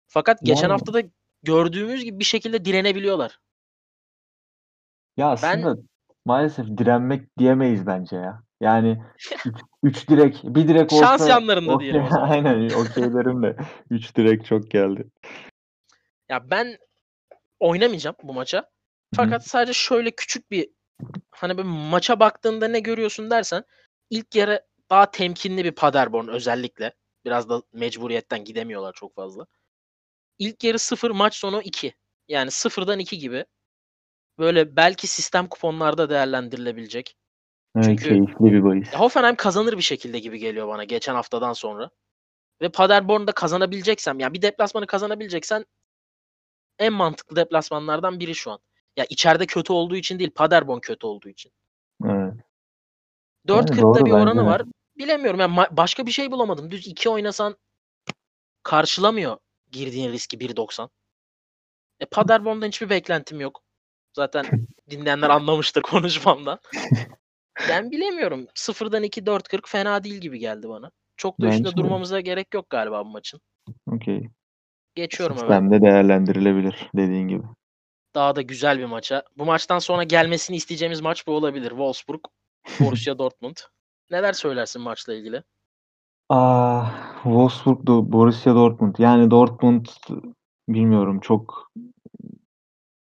Fakat 0.07 0.39
geçen 0.41 0.61
Yani 0.61 0.71
hafta 0.71 0.93
da 0.93 1.01
gördüğümüz 1.43 2.03
gibi 2.03 2.19
bir 2.19 2.23
şekilde 2.23 2.65
direnebiliyorlar. 2.65 3.39
Ya 5.17 5.27
Ben 5.27 5.33
aslında 5.33 5.75
maalesef 6.25 6.65
direnmek 6.65 7.37
diyemeyiz 7.37 7.85
bence 7.85 8.15
ya. 8.15 8.43
Yani 8.61 9.03
3 9.45 9.55
3 9.83 10.09
direk, 10.09 10.41
1 10.43 10.67
direk 10.67 10.89
Şans 10.91 11.21
olsa 11.21 11.29
yanlarında 11.29 11.73
okey 11.73 11.91
diyelim 11.91 12.09
aynen 12.19 12.69
okey 12.69 13.13
derim 13.13 13.43
de 13.43 13.55
3 13.89 14.15
direk 14.15 14.45
çok 14.45 14.71
geldi. 14.71 15.07
Ya 16.29 16.49
ben 16.49 16.77
oynamayacağım 17.59 18.15
bu 18.23 18.33
maça. 18.33 18.69
Fakat 19.15 19.47
sadece 19.47 19.73
şöyle 19.73 20.11
küçük 20.11 20.51
bir 20.51 20.69
hani 21.31 21.57
bir 21.57 21.63
maça 21.63 22.19
baktığında 22.19 22.67
ne 22.67 22.79
görüyorsun 22.79 23.29
dersen 23.31 23.63
ilk 24.09 24.35
yarı 24.35 24.65
daha 24.89 25.11
temkinli 25.11 25.63
bir 25.65 25.71
Paderborn 25.71 26.27
özellikle. 26.27 26.93
Biraz 27.25 27.49
da 27.49 27.63
mecburiyetten 27.73 28.45
gidemiyorlar 28.45 28.93
çok 28.93 29.15
fazla. 29.15 29.45
İlk 30.39 30.63
yarı 30.63 30.79
0 30.79 31.11
maç 31.11 31.35
sonu 31.35 31.61
2. 31.61 31.95
Yani 32.27 32.51
0'dan 32.51 32.99
2 32.99 33.17
gibi. 33.17 33.45
Böyle 34.39 34.75
belki 34.75 35.07
sistem 35.07 35.47
kuponlarda 35.47 36.09
değerlendirilebilecek. 36.09 37.17
Evet, 37.75 37.85
Çünkü 37.85 38.09
keyifli 38.09 38.45
bir 38.45 38.63
bahis. 38.63 38.93
Hoffenheim 38.93 39.35
kazanır 39.35 39.77
bir 39.77 39.81
şekilde 39.81 40.19
gibi 40.19 40.39
geliyor 40.39 40.67
bana 40.67 40.83
geçen 40.83 41.15
haftadan 41.15 41.53
sonra. 41.53 41.89
Ve 42.61 42.69
Paderborn'da 42.69 43.31
kazanabileceksem 43.31 44.19
yani 44.19 44.33
bir 44.33 44.41
deplasmanı 44.41 44.87
kazanabileceksen 44.87 45.65
en 46.79 46.93
mantıklı 46.93 47.35
deplasmanlardan 47.35 48.19
biri 48.19 48.35
şu 48.35 48.51
an. 48.51 48.59
Ya 48.97 49.05
içeride 49.09 49.45
kötü 49.45 49.73
olduğu 49.73 49.95
için 49.95 50.19
değil, 50.19 50.31
Paderborn 50.31 50.79
kötü 50.79 51.07
olduğu 51.07 51.29
için. 51.29 51.51
Evet. 52.05 52.33
4.40'da 53.47 53.99
Yani 53.99 54.05
bir 54.05 54.11
bence 54.11 54.13
oranı 54.13 54.41
de. 54.41 54.45
var. 54.45 54.61
Bilemiyorum 54.97 55.39
yani 55.39 55.55
başka 55.71 56.05
bir 56.05 56.11
şey 56.11 56.31
bulamadım. 56.31 56.71
Düz 56.71 56.87
2 56.87 57.09
oynasan 57.09 57.57
karşılamıyor 58.63 59.37
girdiğin 59.71 60.11
riski 60.11 60.37
1.90. 60.37 60.89
E 61.99 62.05
Paderborn'dan 62.05 62.67
hiçbir 62.67 62.89
beklentim 62.89 63.41
yok. 63.41 63.63
Zaten 64.13 64.45
dinleyenler 64.89 65.29
anlamıştır 65.29 65.81
konuşmamdan. 65.81 66.59
Yani 67.69 67.91
bilemiyorum. 67.91 68.47
0'dan 68.55 69.03
2 69.03 69.21
4.40 69.21 69.69
fena 69.69 70.03
değil 70.03 70.15
gibi 70.15 70.39
geldi 70.39 70.69
bana. 70.69 70.91
Çok 71.17 71.41
da 71.41 71.47
üstünde 71.47 71.67
Bence 71.67 71.77
de. 71.77 71.81
durmamıza 71.81 72.19
gerek 72.19 72.53
yok 72.53 72.69
galiba 72.69 73.05
bu 73.05 73.09
maçın. 73.09 73.39
Okey. 73.87 74.29
Geçiyorum 74.95 75.37
hemen. 75.37 75.47
Sistemde 75.49 75.81
değerlendirilebilir 75.81 76.89
dediğin 76.95 77.27
gibi. 77.27 77.43
Daha 78.15 78.35
da 78.35 78.41
güzel 78.41 78.79
bir 78.79 78.85
maça. 78.85 79.23
Bu 79.37 79.45
maçtan 79.45 79.79
sonra 79.79 80.03
gelmesini 80.03 80.55
isteyeceğimiz 80.55 81.01
maç 81.01 81.27
bu 81.27 81.31
olabilir. 81.31 81.69
Wolfsburg, 81.69 82.21
Borussia 82.79 83.17
Dortmund. 83.17 83.55
Neler 84.11 84.33
söylersin 84.33 84.81
maçla 84.81 85.13
ilgili? 85.13 85.43
Ah, 86.29 87.13
Wolfsburg, 87.23 87.87
Borussia 87.87 88.55
Dortmund. 88.55 88.95
Yani 88.99 89.31
Dortmund 89.31 89.85
bilmiyorum 90.69 91.19
çok 91.19 91.71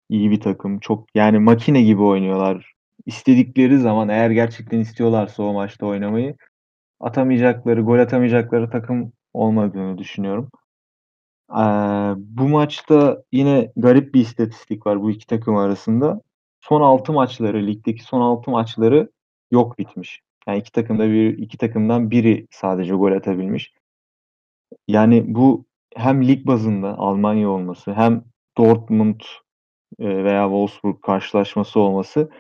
iyi 0.08 0.30
bir 0.30 0.40
takım. 0.40 0.78
Çok 0.80 1.06
yani 1.14 1.38
makine 1.38 1.82
gibi 1.82 2.02
oynuyorlar. 2.02 2.72
İstedikleri 3.06 3.78
zaman 3.78 4.08
eğer 4.08 4.30
gerçekten 4.30 4.78
istiyorlarsa 4.78 5.42
o 5.42 5.52
maçta 5.52 5.86
oynamayı 5.86 6.36
atamayacakları, 7.00 7.80
gol 7.80 7.98
atamayacakları 7.98 8.70
takım 8.70 9.12
olmadığını 9.32 9.98
düşünüyorum. 9.98 10.50
Eee, 11.56 12.14
bu 12.18 12.48
maçta 12.48 13.22
yine 13.32 13.72
garip 13.76 14.14
bir 14.14 14.20
istatistik 14.20 14.86
var 14.86 15.02
bu 15.02 15.10
2 15.10 15.26
takım 15.26 15.56
arasında. 15.56 16.20
Son 16.60 16.80
6 16.80 17.12
maçları, 17.12 17.66
ligdeki 17.66 18.02
son 18.04 18.20
6 18.20 18.50
maçları 18.50 19.10
yok 19.52 19.78
bitmiş. 19.78 20.20
Yani 20.48 20.58
2 20.58 20.72
takımda 20.72 21.08
bir 21.10 21.38
2 21.38 21.58
takımdan 21.58 22.10
biri 22.10 22.46
sadece 22.50 22.94
gol 22.94 23.12
atabilmiş. 23.12 23.72
Yani 24.88 25.24
bu 25.34 25.64
hem 25.96 26.28
lig 26.28 26.46
bazında 26.46 26.98
Almanya 26.98 27.48
olması 27.50 27.92
hem 27.94 28.24
Dortmund, 28.58 29.20
veya 30.00 30.44
Wolfsburg 30.44 31.02
karşılaşması 31.02 31.80
olması 31.80 32.30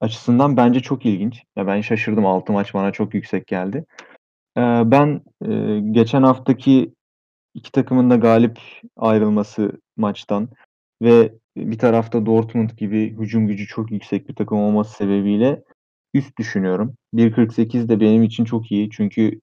açısından 0.00 0.56
bence 0.56 0.80
çok 0.80 1.06
ilginç. 1.06 1.44
Ya 1.56 1.66
ben 1.66 1.80
şaşırdım. 1.80 2.26
6 2.26 2.52
maç 2.52 2.74
bana 2.74 2.92
çok 2.92 3.14
yüksek 3.14 3.46
geldi. 3.46 3.84
Ben, 4.58 5.22
geçen 5.92 6.22
haftaki 6.22 6.94
2 7.54 7.72
takımın 7.72 8.10
da 8.10 8.16
galip 8.16 8.58
ayrılması 8.96 9.72
maçtan 9.96 10.48
ve 11.02 11.32
bir 11.56 11.78
tarafta 11.78 12.26
Dortmund 12.26 12.70
gibi 12.70 13.16
hücum 13.18 13.46
gücü 13.46 13.66
çok 13.66 13.90
yüksek 13.90 14.28
bir 14.28 14.34
takım 14.34 14.58
olması 14.58 14.96
sebebiyle 14.96 15.62
üst 16.14 16.38
düşünüyorum. 16.38 16.94
1.48 17.14 17.88
de 17.88 18.00
benim 18.00 18.22
için 18.22 18.44
çok 18.44 18.72
iyi. 18.72 18.90
Çünkü 18.90 19.40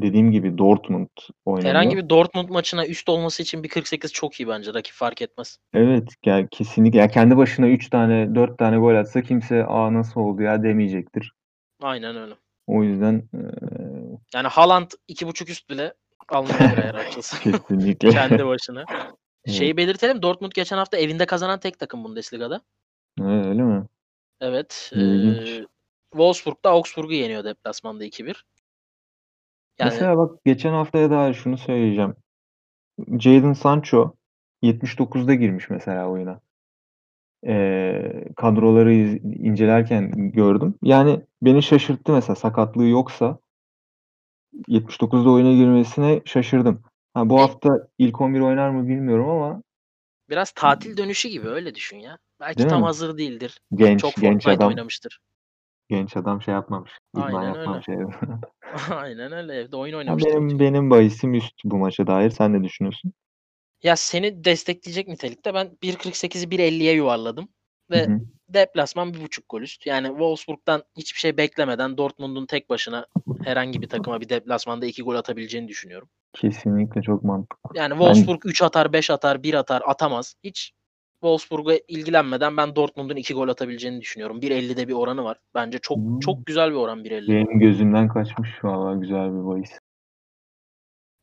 dediğim 0.00 0.32
gibi 0.32 0.58
Dortmund 0.58 1.08
Herhangi 1.46 1.68
oynanıyor. 1.68 2.04
bir 2.04 2.08
Dortmund 2.08 2.48
maçına 2.48 2.86
üst 2.86 3.08
olması 3.08 3.42
için 3.42 3.62
1.48 3.62 4.12
çok 4.12 4.40
iyi 4.40 4.48
bence. 4.48 4.74
Rakip 4.74 4.94
fark 4.94 5.22
etmez. 5.22 5.58
Evet, 5.74 6.08
ya 6.26 6.46
kesinlikle. 6.50 6.98
Ya 6.98 7.08
kendi 7.08 7.36
başına 7.36 7.68
3 7.68 7.90
tane, 7.90 8.34
4 8.34 8.58
tane 8.58 8.76
gol 8.78 8.94
atsa 8.94 9.22
kimse 9.22 9.64
"A, 9.64 9.94
nasıl 9.94 10.20
oldu 10.20 10.42
ya?" 10.42 10.62
demeyecektir. 10.62 11.32
Aynen 11.82 12.16
öyle. 12.16 12.34
O 12.66 12.82
yüzden, 12.84 13.22
eee 13.34 13.40
Yani 14.34 14.48
Haaland 14.48 14.90
2.5 15.08 15.50
üst 15.50 15.70
bile 15.70 15.94
alınabilir 16.28 16.78
eğer 16.84 16.94
açılsa. 16.94 17.38
Kesinlikle. 17.38 18.10
Kendi 18.10 18.46
başına. 18.46 18.84
Şeyi 19.46 19.76
belirtelim. 19.76 20.22
Dortmund 20.22 20.52
geçen 20.54 20.76
hafta 20.76 20.96
evinde 20.96 21.26
kazanan 21.26 21.60
tek 21.60 21.78
takım 21.78 22.04
Bundesliga'da. 22.04 22.60
Eee, 23.20 23.26
öyle 23.26 23.62
mi? 23.62 23.86
Evet. 24.40 24.90
İlginç. 24.94 25.48
Eee 25.48 25.66
Wolfsburg 26.10 26.64
da 26.64 26.70
Augsburg'u 26.70 27.12
yeniyor 27.12 27.44
deplasmanda 27.44 28.04
2-1. 28.04 28.46
Yani 29.78 29.90
Mesela 29.90 30.18
bak 30.18 30.44
geçen 30.44 30.72
haftaya 30.72 31.10
dair 31.10 31.34
şunu 31.34 31.58
söyleyeceğim. 31.58 32.14
Jadon 33.18 33.52
Sancho 33.52 34.14
79'da 34.62 35.34
girmiş 35.34 35.70
mesela 35.70 36.08
oyuna. 36.08 36.40
Eee, 37.42 38.24
kadroları 38.36 38.92
iz 38.92 39.24
incelerken 39.24 40.32
gördüm. 40.32 40.74
Yani 40.82 41.20
beni 41.42 41.62
şaşırttı 41.62 42.12
mesela 42.12 42.36
sakatlığı 42.36 42.86
yoksa 42.86 43.38
79'da 44.68 45.30
oyuna 45.30 45.52
girmesine 45.52 46.22
şaşırdım. 46.24 46.82
Ha, 47.14 47.28
bu 47.28 47.40
hafta 47.40 47.88
ilk 47.98 48.20
11 48.20 48.40
oynar 48.40 48.70
mı 48.70 48.88
bilmiyorum 48.88 49.28
ama 49.28 49.62
Biraz 50.30 50.50
tatil 50.52 50.96
dönüşü 50.96 51.28
gibi 51.28 51.48
öyle 51.48 51.74
düşün 51.74 51.96
ya. 51.96 52.18
Belki 52.40 52.58
Değil 52.58 52.68
tam 52.68 52.80
mi? 52.80 52.84
hazır 52.86 53.18
değildir. 53.18 53.60
Genç, 53.74 54.00
Çok 54.00 54.14
genç 54.14 54.42
Fortnite 54.42 54.50
adam 54.50 54.68
oynamıştır. 54.68 55.20
genç 55.88 56.16
adam 56.16 56.42
şey 56.42 56.54
yapmamış, 56.54 56.90
idman 57.14 57.24
Aynen 57.24 57.44
öyle. 57.44 57.58
yapmamış 57.58 57.88
evde. 57.88 58.12
Aynen 58.94 59.32
öyle. 59.32 59.54
Evde 59.54 59.76
oyun 59.76 59.92
Ya 59.92 59.98
oynamıştır 59.98 60.30
benim 60.30 60.58
benim 60.58 60.90
bahisim 60.90 61.34
üst 61.34 61.54
bu 61.64 61.76
maça 61.78 62.06
dair. 62.06 62.30
Sen 62.30 62.52
ne 62.52 62.64
düşünüyorsun? 62.64 63.12
Ya 63.82 63.96
seni 63.96 64.44
destekleyecek 64.44 65.08
nitelikte 65.08 65.54
ben 65.54 65.78
1.48'i 65.82 66.50
1.50'ye 66.50 66.94
yuvarladım 66.94 67.48
ve 67.90 68.06
hı. 68.06 68.20
Deplasman 68.54 69.12
1.5 69.12 69.40
gol 69.48 69.60
üst. 69.60 69.86
Yani 69.86 70.06
Wolfsburg'dan 70.08 70.82
hiçbir 70.96 71.18
şey 71.18 71.36
beklemeden 71.36 71.96
Dortmund'un 71.96 72.46
tek 72.46 72.70
başına 72.70 73.06
herhangi 73.44 73.82
bir 73.82 73.88
takıma 73.88 74.20
bir 74.20 74.28
deplasmanda 74.28 74.86
2 74.86 75.02
gol 75.02 75.14
atabileceğini 75.14 75.68
düşünüyorum. 75.68 76.08
Kesinlikle 76.32 77.02
çok 77.02 77.24
mantıklı. 77.24 77.78
Yani 77.78 77.90
Wolfsburg 77.90 78.40
3 78.44 78.62
atar, 78.62 78.92
5 78.92 79.10
atar, 79.10 79.42
1 79.42 79.54
atar, 79.54 79.82
atamaz. 79.86 80.34
Hiç 80.44 80.72
Wolfsburg'a 81.20 81.74
ilgilenmeden 81.88 82.56
ben 82.56 82.76
Dortmund'un 82.76 83.16
2 83.16 83.34
gol 83.34 83.48
atabileceğini 83.48 84.00
düşünüyorum. 84.00 84.40
1.50'de 84.40 84.88
bir 84.88 84.92
oranı 84.92 85.24
var. 85.24 85.38
Bence 85.54 85.78
çok 85.78 85.96
Hmm. 85.98 86.20
çok 86.20 86.46
güzel 86.46 86.70
bir 86.70 86.76
oran 86.76 87.04
1.50. 87.04 87.32
Benim 87.32 87.58
gözümden 87.58 88.08
kaçmış 88.08 88.64
valla 88.64 88.94
güzel 88.94 89.26
bir 89.32 89.46
bahis. 89.46 89.78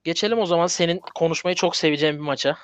Geçelim 0.04 0.40
o 0.40 0.46
zaman 0.46 0.68
senin 0.68 1.02
konuşmayı 1.16 1.56
çok 1.56 1.76
seveceğin 1.76 2.16
bir 2.16 2.22
maça. 2.22 2.58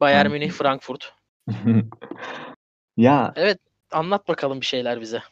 Bayern? 0.00 0.30
Münih 0.30 0.50
Frankfurt. 0.50 1.12
ya 2.98 3.32
Evet, 3.36 3.58
anlat 3.92 4.28
bakalım 4.28 4.60
bir 4.60 4.66
şeyler 4.66 5.00
bize. 5.00 5.22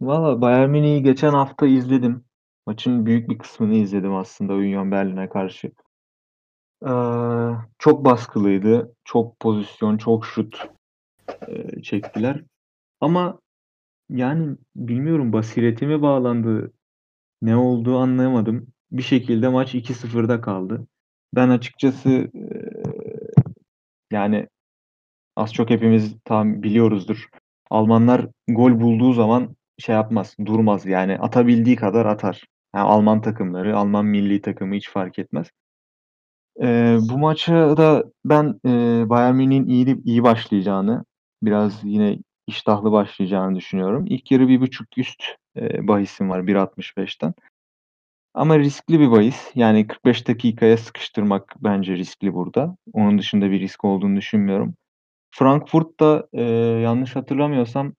valla 0.00 0.40
Bayern 0.40 0.70
Münih'i 0.70 1.02
geçen 1.02 1.30
hafta 1.30 1.66
izledim. 1.66 2.24
Maçın 2.66 3.06
büyük 3.06 3.30
bir 3.30 3.38
kısmını 3.38 3.74
izledim 3.74 4.14
aslında 4.14 4.52
Union 4.52 4.90
Berlin'e 4.90 5.28
karşı. 5.28 5.72
Ee, 6.86 6.92
çok 7.78 8.04
baskılıydı. 8.04 8.94
Çok 9.04 9.40
pozisyon, 9.40 9.96
çok 9.96 10.26
şut 10.26 10.68
e, 11.48 11.82
çektiler. 11.82 12.42
Ama 13.00 13.38
yani 14.10 14.56
bilmiyorum 14.76 15.32
basiretime 15.32 16.02
bağlandı. 16.02 16.72
Ne 17.42 17.56
olduğu 17.56 17.98
anlayamadım. 17.98 18.66
Bir 18.92 19.02
şekilde 19.02 19.48
maç 19.48 19.74
2-0'da 19.74 20.40
kaldı. 20.40 20.86
Ben 21.34 21.48
açıkçası 21.48 22.10
e, 22.10 22.46
yani 24.10 24.48
az 25.36 25.52
çok 25.54 25.70
hepimiz 25.70 26.16
tam 26.24 26.62
biliyoruzdur. 26.62 27.28
Almanlar 27.70 28.26
gol 28.48 28.80
bulduğu 28.80 29.12
zaman 29.12 29.56
şey 29.78 29.94
yapmaz, 29.94 30.36
durmaz. 30.46 30.86
Yani 30.86 31.18
atabildiği 31.18 31.76
kadar 31.76 32.06
atar. 32.06 32.44
Yani 32.74 32.84
Alman 32.84 33.22
takımları, 33.22 33.76
Alman 33.76 34.06
milli 34.06 34.40
takımı 34.42 34.74
hiç 34.74 34.90
fark 34.90 35.18
etmez. 35.18 35.46
Ee, 36.62 36.98
bu 37.10 37.18
maça 37.18 37.76
da 37.76 38.04
ben 38.24 38.60
e, 38.66 38.70
Bayern 39.08 39.34
Münih'in 39.34 39.66
iyi 39.66 40.02
iyi 40.04 40.22
başlayacağını, 40.22 41.04
biraz 41.42 41.84
yine 41.84 42.18
iştahlı 42.46 42.92
başlayacağını 42.92 43.56
düşünüyorum. 43.56 44.04
İlk 44.06 44.30
yarı 44.30 44.48
bir 44.48 44.60
buçuk 44.60 44.98
üst 44.98 45.22
e, 45.56 45.88
bahisim 45.88 46.30
var 46.30 46.40
1.65'ten. 46.40 47.34
Ama 48.34 48.58
riskli 48.58 49.00
bir 49.00 49.10
bahis. 49.10 49.50
Yani 49.54 49.86
45 49.86 50.28
dakikaya 50.28 50.76
sıkıştırmak 50.76 51.54
bence 51.60 51.96
riskli 51.96 52.34
burada. 52.34 52.76
Onun 52.92 53.18
dışında 53.18 53.50
bir 53.50 53.60
risk 53.60 53.84
olduğunu 53.84 54.16
düşünmüyorum. 54.16 54.74
Frankfurt 55.34 56.00
da 56.00 56.28
e, 56.32 56.42
yanlış 56.82 57.16
hatırlamıyorsam 57.16 57.94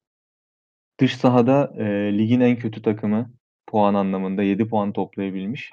dış 1.00 1.16
sahada 1.16 1.74
e, 1.78 2.18
ligin 2.18 2.40
en 2.40 2.56
kötü 2.60 2.82
takımı 2.82 3.32
puan 3.68 3.94
anlamında 3.94 4.44
7 4.44 4.68
puan 4.68 4.94
toplayabilmiş. 4.94 5.72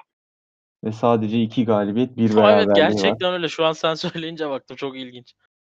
Ve 0.83 0.91
sadece 0.91 1.41
2 1.41 1.65
galibiyet, 1.65 2.17
1 2.17 2.23
Evet 2.23 2.35
beraberliği 2.35 2.67
var. 2.67 2.75
gerçekten 2.75 3.33
öyle. 3.33 3.49
Şu 3.49 3.65
an 3.65 3.73
sen 3.73 3.93
söyleyince 3.95 4.49
baktım 4.49 4.77
çok 4.77 4.97
ilginç. 4.97 5.33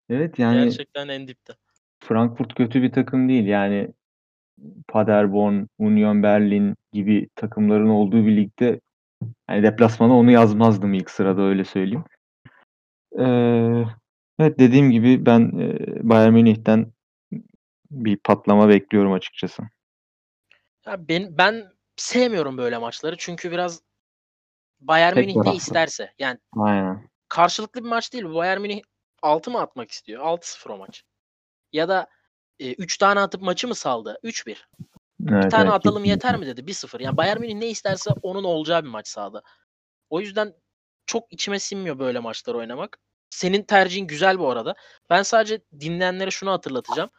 Evet 0.10 0.40
yani 0.40 0.64
Gerçekten 0.64 1.08
en 1.08 1.28
dipte. 1.28 1.54
Frankfurt 2.00 2.56
kötü 2.56 2.82
bir 2.82 2.92
takım 2.92 3.30
değil. 3.30 3.46
Yani 3.46 3.92
Paderborn, 4.88 5.66
Union 5.80 6.24
Berlin 6.24 6.76
gibi 6.94 7.30
takımların 7.36 7.90
olduğu 7.90 8.26
bir 8.26 8.36
ligde 8.36 8.80
yani 9.50 9.64
deplasmana 9.64 10.18
onu 10.18 10.32
yazmazdım 10.32 10.94
ilk 10.94 11.10
sırada 11.10 11.42
öyle 11.42 11.66
söyleyeyim. 11.66 12.04
Ee, 13.20 13.84
evet 14.40 14.60
dediğim 14.60 14.92
gibi 14.92 15.26
ben 15.26 15.52
Bayern 16.10 16.34
Münih'ten 16.34 16.92
bir 17.92 18.18
patlama 18.18 18.70
bekliyorum 18.70 19.14
açıkçası. 19.14 19.64
Ya 20.86 21.08
ben 21.08 21.38
ben 21.38 21.72
sevmiyorum 21.96 22.58
böyle 22.58 22.78
maçları 22.78 23.16
çünkü 23.20 23.52
biraz 23.52 23.82
Bayern 24.80 25.14
Tek 25.14 25.26
Münih 25.26 25.36
ne 25.36 25.42
taraflı. 25.44 25.58
isterse. 25.58 26.14
Yani 26.20 26.38
Aynen. 26.58 27.10
karşılıklı 27.30 27.84
bir 27.84 27.90
maç 27.90 28.14
değil. 28.14 28.24
bu. 28.26 28.36
Bayern 28.36 28.62
Münih 28.62 28.82
6 29.22 29.52
mı 29.52 29.62
atmak 29.62 29.92
istiyor? 29.92 30.24
6-0 30.24 30.70
o 30.70 30.78
maç. 30.78 31.04
Ya 31.74 31.90
da 31.90 32.08
3 32.60 32.98
tane 32.98 33.20
atıp 33.20 33.42
maçı 33.42 33.68
mı 33.68 33.76
saldı? 33.76 34.20
3-1. 34.24 34.68
Evet, 35.30 35.46
Bir 35.46 35.50
tane 35.50 35.64
evet, 35.64 35.74
atalım 35.74 36.04
kesinlikle. 36.04 36.10
yeter 36.10 36.38
mi 36.38 36.46
dedi. 36.46 36.62
1-0. 36.68 37.02
Yani 37.04 37.18
Bayern 37.18 37.40
Münih 37.40 37.56
ne 37.56 37.68
isterse 37.68 38.12
onun 38.22 38.44
olacağı 38.44 38.84
bir 38.84 38.90
maç 38.90 39.08
sahada. 39.08 39.42
O 40.10 40.20
yüzden 40.22 40.54
çok 41.06 41.34
içime 41.34 41.60
sinmiyor 41.60 42.00
böyle 42.00 42.20
maçlar 42.20 42.56
oynamak. 42.56 43.00
Senin 43.32 43.64
tercihin 43.64 44.08
güzel 44.08 44.40
bu 44.40 44.50
arada. 44.50 44.76
Ben 45.10 45.24
sadece 45.24 45.62
dinleyenlere 45.80 46.32
şunu 46.32 46.52
hatırlatacağım. 46.52 47.10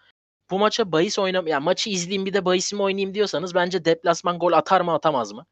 Bu 0.51 0.59
maça 0.59 0.93
bahis 0.93 1.19
oynam 1.19 1.47
yani 1.47 1.65
maçı 1.65 1.91
izleyeyim 1.91 2.27
bir 2.27 2.33
de 2.33 2.45
bahisimi 2.45 2.83
oynayayım 2.83 3.15
diyorsanız 3.15 3.55
bence 3.55 3.85
deplasman 3.85 4.39
gol 4.39 4.53
atar 4.53 4.81
mı 4.81 4.95
atamaz 4.95 5.33
mı? 5.33 5.47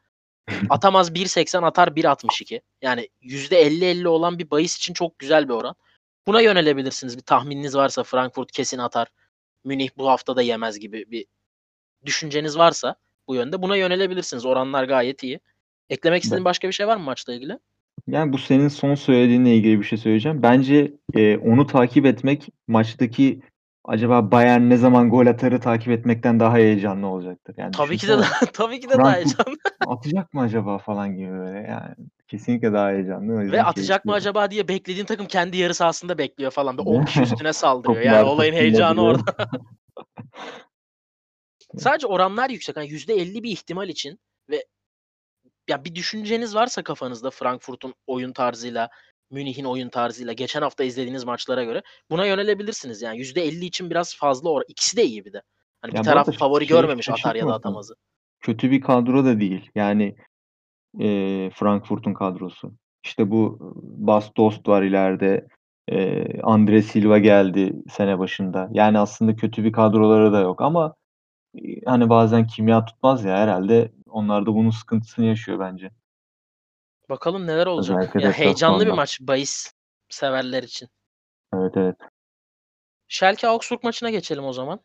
Atamaz 0.70 1.10
1.80 1.10 1.66
atar 1.66 1.88
1.62. 1.88 2.60
Yani 2.82 3.08
%50-50 3.22 4.08
olan 4.08 4.38
bir 4.38 4.50
bahis 4.50 4.76
için 4.76 4.94
çok 4.94 5.18
güzel 5.18 5.48
bir 5.48 5.54
oran. 5.54 5.74
Buna 6.26 6.40
yönelebilirsiniz. 6.40 7.16
Bir 7.16 7.22
tahmininiz 7.22 7.76
varsa 7.76 8.02
Frankfurt 8.02 8.52
kesin 8.52 8.78
atar. 8.78 9.08
Münih 9.64 9.90
bu 9.96 10.08
hafta 10.08 10.36
da 10.36 10.42
yemez 10.42 10.78
gibi 10.78 11.10
bir 11.10 11.26
düşünceniz 12.06 12.58
varsa 12.58 12.94
bu 13.28 13.34
yönde 13.34 13.62
buna 13.62 13.76
yönelebilirsiniz. 13.76 14.46
Oranlar 14.46 14.84
gayet 14.84 15.22
iyi. 15.22 15.40
Eklemek 15.90 16.22
istediğin 16.22 16.44
başka 16.44 16.68
bir 16.68 16.72
şey 16.72 16.86
var 16.86 16.96
mı 16.96 17.02
maçla 17.02 17.32
ilgili? 17.34 17.58
Yani 18.06 18.32
bu 18.32 18.38
senin 18.38 18.68
son 18.68 18.94
söylediğinle 18.94 19.54
ilgili 19.54 19.78
bir 19.78 19.84
şey 19.84 19.98
söyleyeceğim. 19.98 20.42
Bence 20.42 20.92
e, 21.14 21.36
onu 21.36 21.66
takip 21.66 22.06
etmek 22.06 22.48
maçtaki 22.68 23.40
acaba 23.84 24.30
Bayern 24.30 24.70
ne 24.70 24.76
zaman 24.76 25.10
gol 25.10 25.26
atarı 25.26 25.60
takip 25.60 25.88
etmekten 25.88 26.40
daha 26.40 26.54
heyecanlı 26.56 27.06
olacaktır. 27.06 27.54
Yani 27.58 27.70
Tabii 27.70 27.98
ki 27.98 28.08
de 28.08 28.18
daha, 28.18 28.46
tabii 28.52 28.80
ki 28.80 28.88
de 28.88 28.98
daha 28.98 29.14
heyecanlı. 29.14 29.56
atacak 29.86 30.34
mı 30.34 30.40
acaba 30.40 30.78
falan 30.78 31.16
gibi 31.16 31.30
böyle 31.30 31.58
yani 31.58 31.94
kesinlikle 32.28 32.72
daha 32.72 32.90
heyecanlı. 32.90 33.52
Ve 33.52 33.62
atacak 33.62 34.04
mı 34.04 34.12
acaba 34.12 34.50
diye 34.50 34.68
beklediğin 34.68 35.06
takım 35.06 35.26
kendi 35.26 35.56
yarı 35.56 35.74
sahasında 35.74 36.18
bekliyor 36.18 36.50
falan. 36.50 36.78
Bir 36.78 36.82
10 36.82 37.04
kişi 37.04 37.22
üstüne 37.22 37.52
saldırıyor. 37.52 38.04
Yani 38.04 38.24
olayın 38.24 38.52
heyecanı 38.52 39.02
orada. 39.02 39.36
Sadece 41.78 42.06
oranlar 42.06 42.50
yüksek. 42.50 42.76
Yani 42.76 42.88
%50 42.88 43.42
bir 43.42 43.50
ihtimal 43.50 43.88
için 43.88 44.18
ve 44.50 44.64
ya 45.70 45.84
bir 45.84 45.94
düşünceniz 45.94 46.54
varsa 46.54 46.82
kafanızda 46.82 47.30
Frankfurt'un 47.30 47.94
oyun 48.06 48.32
tarzıyla, 48.32 48.88
Münih'in 49.30 49.64
oyun 49.64 49.88
tarzıyla 49.88 50.32
geçen 50.32 50.62
hafta 50.62 50.84
izlediğiniz 50.84 51.24
maçlara 51.24 51.64
göre 51.64 51.82
buna 52.10 52.26
yönelebilirsiniz. 52.26 53.02
Yani 53.02 53.18
%50 53.18 53.64
için 53.64 53.90
biraz 53.90 54.16
fazla 54.16 54.50
oran. 54.50 54.64
İkisi 54.68 54.96
de 54.96 55.04
iyi 55.04 55.24
bir 55.24 55.32
de. 55.32 55.42
Hani 55.82 55.94
Ya 55.94 56.00
bir 56.00 56.04
taraf 56.04 56.38
favori 56.38 56.66
şey 56.66 56.76
görmemiş 56.76 57.08
atar 57.08 57.34
ya 57.34 57.46
da 57.46 57.54
atamazı. 57.54 57.94
kötü 58.40 58.70
bir 58.70 58.80
kadro 58.80 59.24
da 59.24 59.40
değil. 59.40 59.70
Yani 59.74 60.16
e, 61.00 61.06
Frankfurt'un 61.54 62.14
kadrosu. 62.14 62.72
İşte 63.04 63.30
bu 63.30 63.58
Bas 63.82 64.30
Dost 64.36 64.68
var 64.68 64.82
ileride. 64.82 65.46
E, 65.88 66.26
Andre 66.42 66.82
Silva 66.82 67.18
geldi 67.18 67.72
sene 67.90 68.18
başında. 68.18 68.68
Yani 68.72 68.98
aslında 68.98 69.36
kötü 69.36 69.64
bir 69.64 69.72
kadroları 69.72 70.32
da 70.32 70.40
yok 70.40 70.60
ama 70.62 70.94
e, 71.54 71.60
hani 71.86 72.08
bazen 72.08 72.46
kimya 72.46 72.84
tutmaz 72.84 73.24
ya 73.24 73.36
herhalde 73.36 73.90
onlar 74.10 74.46
da 74.46 74.54
bunun 74.54 74.70
sıkıntısını 74.70 75.26
yaşıyor 75.26 75.58
bence. 75.58 75.90
Bakalım 77.08 77.46
neler 77.46 77.66
olacak. 77.66 77.98
Özellikle 77.98 78.22
Ya 78.22 78.32
heyecanlı 78.32 78.86
bir 78.86 78.90
maç 78.90 79.20
bahis 79.20 79.72
severler 80.08 80.62
için. 80.62 80.88
Evet 81.54 81.76
evet. 81.76 81.96
Schalke 83.08 83.48
Augsburg 83.48 83.84
maçına 83.84 84.10
geçelim 84.10 84.44
o 84.44 84.52
zaman. 84.52 84.80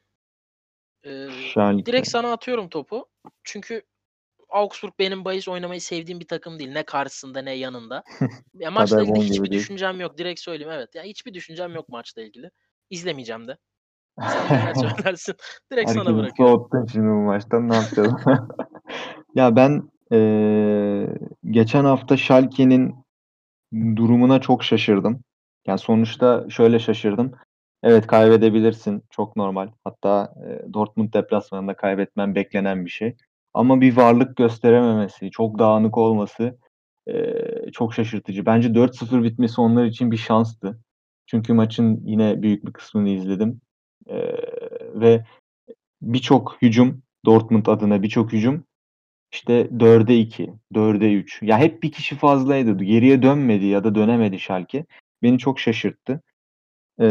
Ee, 1.04 1.30
Schalke. 1.32 1.86
direkt 1.86 2.08
sana 2.08 2.32
atıyorum 2.32 2.70
topu. 2.70 3.10
Çünkü 3.44 3.82
Augsburg 4.50 4.94
benim 5.00 5.26
bahis 5.26 5.48
oynamayı 5.48 5.82
sevdiğim 5.82 6.20
bir 6.20 6.28
takım 6.28 6.60
değil. 6.60 6.72
Ne 6.72 6.84
karşısında 6.84 7.42
ne 7.42 7.52
yanında. 7.52 8.04
Ya 8.54 8.72
maçla 8.72 9.02
ilgili 9.02 9.20
hiçbir 9.20 9.52
değil. 9.52 9.62
düşüncem 9.62 10.00
yok. 10.00 10.18
Direkt 10.18 10.40
söyleyeyim 10.40 10.72
evet. 10.72 10.96
Ya 10.96 11.04
hiçbir 11.04 11.34
düşüncem 11.34 11.74
yok 11.74 11.90
maçla 11.90 12.22
ilgili. 12.22 12.52
İzlemeyeceğim 12.90 13.48
de. 13.48 13.58
Sen 14.22 14.74
söylersin? 14.74 15.36
Direkt 15.72 15.92
sana 15.92 16.16
bırakıyorum. 16.16 16.56
soğuttun 16.56 16.86
şimdi 16.86 17.08
bu 17.08 17.22
maçtan 17.22 17.70
ne 17.70 17.76
yapacağız? 17.76 18.14
ya 19.36 19.56
ben 19.56 19.90
eee, 20.12 21.10
geçen 21.52 21.86
hafta 21.86 22.18
Schalke'nin 22.18 22.96
durumuna 23.96 24.42
çok 24.42 24.64
şaşırdım. 24.64 25.22
Yani 25.68 25.80
sonuçta 25.80 26.46
şöyle 26.50 26.80
şaşırdım. 26.80 27.32
Evet 27.84 28.08
kaybedebilirsin. 28.08 29.04
Çok 29.10 29.36
normal. 29.36 29.70
Hatta 29.84 30.34
e, 30.48 30.74
Dortmund 30.74 31.14
deplasmanında 31.14 31.74
kaybetmen 31.76 32.36
beklenen 32.36 32.86
bir 32.86 32.90
şey. 32.90 33.16
Ama 33.54 33.82
bir 33.82 33.98
varlık 33.98 34.38
gösterememesi, 34.38 35.32
çok 35.32 35.60
dağınık 35.60 35.98
olması 35.98 36.58
e, 37.08 37.36
çok 37.74 37.94
şaşırtıcı. 37.94 38.46
Bence 38.46 38.76
4-0 38.76 39.24
bitmesi 39.24 39.62
onlar 39.62 39.86
için 39.86 40.12
bir 40.12 40.18
şanstı. 40.18 40.80
Çünkü 41.26 41.54
maçın 41.54 42.02
yine 42.06 42.42
büyük 42.42 42.66
bir 42.66 42.74
kısmını 42.74 43.10
izledim. 43.10 43.62
E, 44.10 44.16
ve 44.96 45.26
birçok 46.02 46.58
hücum 46.62 47.04
Dortmund 47.26 47.66
adına 47.66 48.04
birçok 48.04 48.34
hücum 48.34 48.64
işte 49.36 49.68
4'e 49.80 50.16
2, 50.16 50.54
4'e 50.74 51.14
3. 51.14 51.40
Ya 51.42 51.58
hep 51.58 51.84
bir 51.84 51.92
kişi 51.92 52.16
fazlaydı. 52.16 52.84
Geriye 52.84 53.22
dönmedi 53.22 53.66
ya 53.66 53.84
da 53.84 53.96
dönemedi 53.96 54.40
Schalke. 54.40 54.86
Beni 55.24 55.38
çok 55.40 55.60
şaşırttı. 55.60 56.22
Eee, 57.00 57.08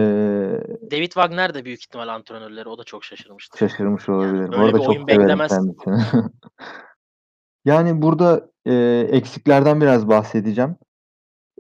David 0.91 1.13
Wagner 1.13 1.55
de 1.55 1.65
büyük 1.65 1.81
ihtimal 1.81 2.09
antrenörleri. 2.09 2.69
O 2.69 2.79
da 2.79 2.85
çok 2.85 3.05
şaşırmıştır. 3.05 3.59
şaşırmış 3.59 4.09
olabilir. 4.09 4.49
Arada 4.53 4.79
bir 4.79 4.85
çok 4.85 5.09
beklemez. 5.09 5.51
kendisini. 5.51 5.95
Yani 7.65 8.03
burada, 8.03 8.51
eee, 8.67 9.01
eksiklerden 9.01 9.81
biraz 9.81 10.09
bahsedeceğim. 10.09 10.77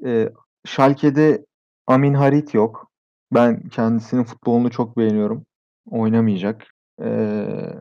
Eee, 0.03 0.33
Schalke'de 0.67 1.47
Amin 1.87 2.15
Harit 2.15 2.55
yok. 2.55 2.91
Ben 3.33 3.69
kendisinin 3.69 4.25
futbolunu 4.25 4.71
çok 4.71 4.99
beğeniyorum. 4.99 5.47
Oynamayacak. 5.91 6.67
Eee, 7.01 7.75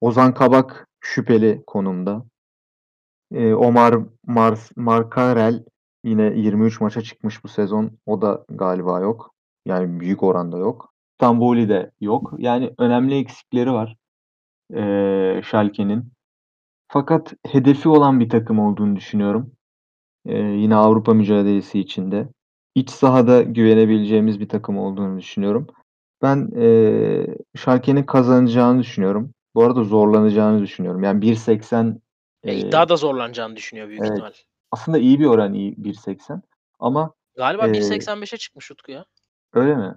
Ozan 0.00 0.34
Kabak 0.34 0.87
şüpheli 1.14 1.62
konumda. 1.66 2.24
Eee, 3.32 3.54
Omar 3.54 3.94
Mars 4.26 4.70
Markarel 4.76 5.64
yine 6.04 6.22
23 6.36 6.80
maça 6.80 7.02
çıkmış 7.02 7.44
bu 7.44 7.48
sezon. 7.48 7.90
O 8.06 8.22
da 8.22 8.44
galiba 8.48 9.00
yok. 9.00 9.34
Yani 9.66 10.00
büyük 10.00 10.22
oranda 10.22 10.58
yok. 10.58 10.92
Stamboli 11.18 11.68
de 11.68 11.90
yok. 12.00 12.32
Yani 12.38 12.70
önemli 12.78 13.14
eksikleri 13.18 13.72
var, 13.72 13.96
eee, 14.74 15.42
Schalke'nin. 15.44 16.12
Fakat 16.88 17.34
hedefi 17.46 17.88
olan 17.90 18.20
bir 18.20 18.28
takım 18.30 18.58
olduğunu 18.60 18.96
düşünüyorum. 18.96 19.52
Eee, 20.26 20.38
yine 20.42 20.74
Avrupa 20.76 21.14
mücadelesi 21.14 21.80
içinde. 21.80 22.28
İç 22.74 22.90
sahada 22.90 23.42
güvenebileceğimiz 23.42 24.40
bir 24.40 24.48
takım 24.48 24.78
olduğunu 24.78 25.18
düşünüyorum. 25.18 25.66
Ben, 26.22 26.48
eee, 26.56 27.36
Schalke'nin 27.56 28.02
kazanacağını 28.04 28.80
düşünüyorum. 28.80 29.32
Bu 29.54 29.64
arada 29.64 29.84
zorlanacağını 29.84 30.62
düşünüyorum. 30.62 31.02
Yani 31.02 31.22
1.80 31.22 32.00
Ya, 32.46 32.52
eee 32.52 32.60
iddiada 32.60 32.96
zorlanacağını 32.96 33.56
düşünüyor 33.56 33.88
büyük 33.88 34.02
Evet. 34.02 34.12
ihtimal. 34.12 34.32
Aslında 34.70 34.98
iyi 34.98 35.20
bir 35.20 35.26
oran 35.26 35.54
iyi 35.54 35.74
1.80 35.78 36.42
ama, 36.78 37.14
Galiba 37.36 37.66
eee 37.66 37.72
1.85'e 37.72 38.36
çıkmış 38.36 38.70
Utku 38.70 38.92
ya. 38.92 39.04
Öyle 39.52 39.76
mi? 39.76 39.94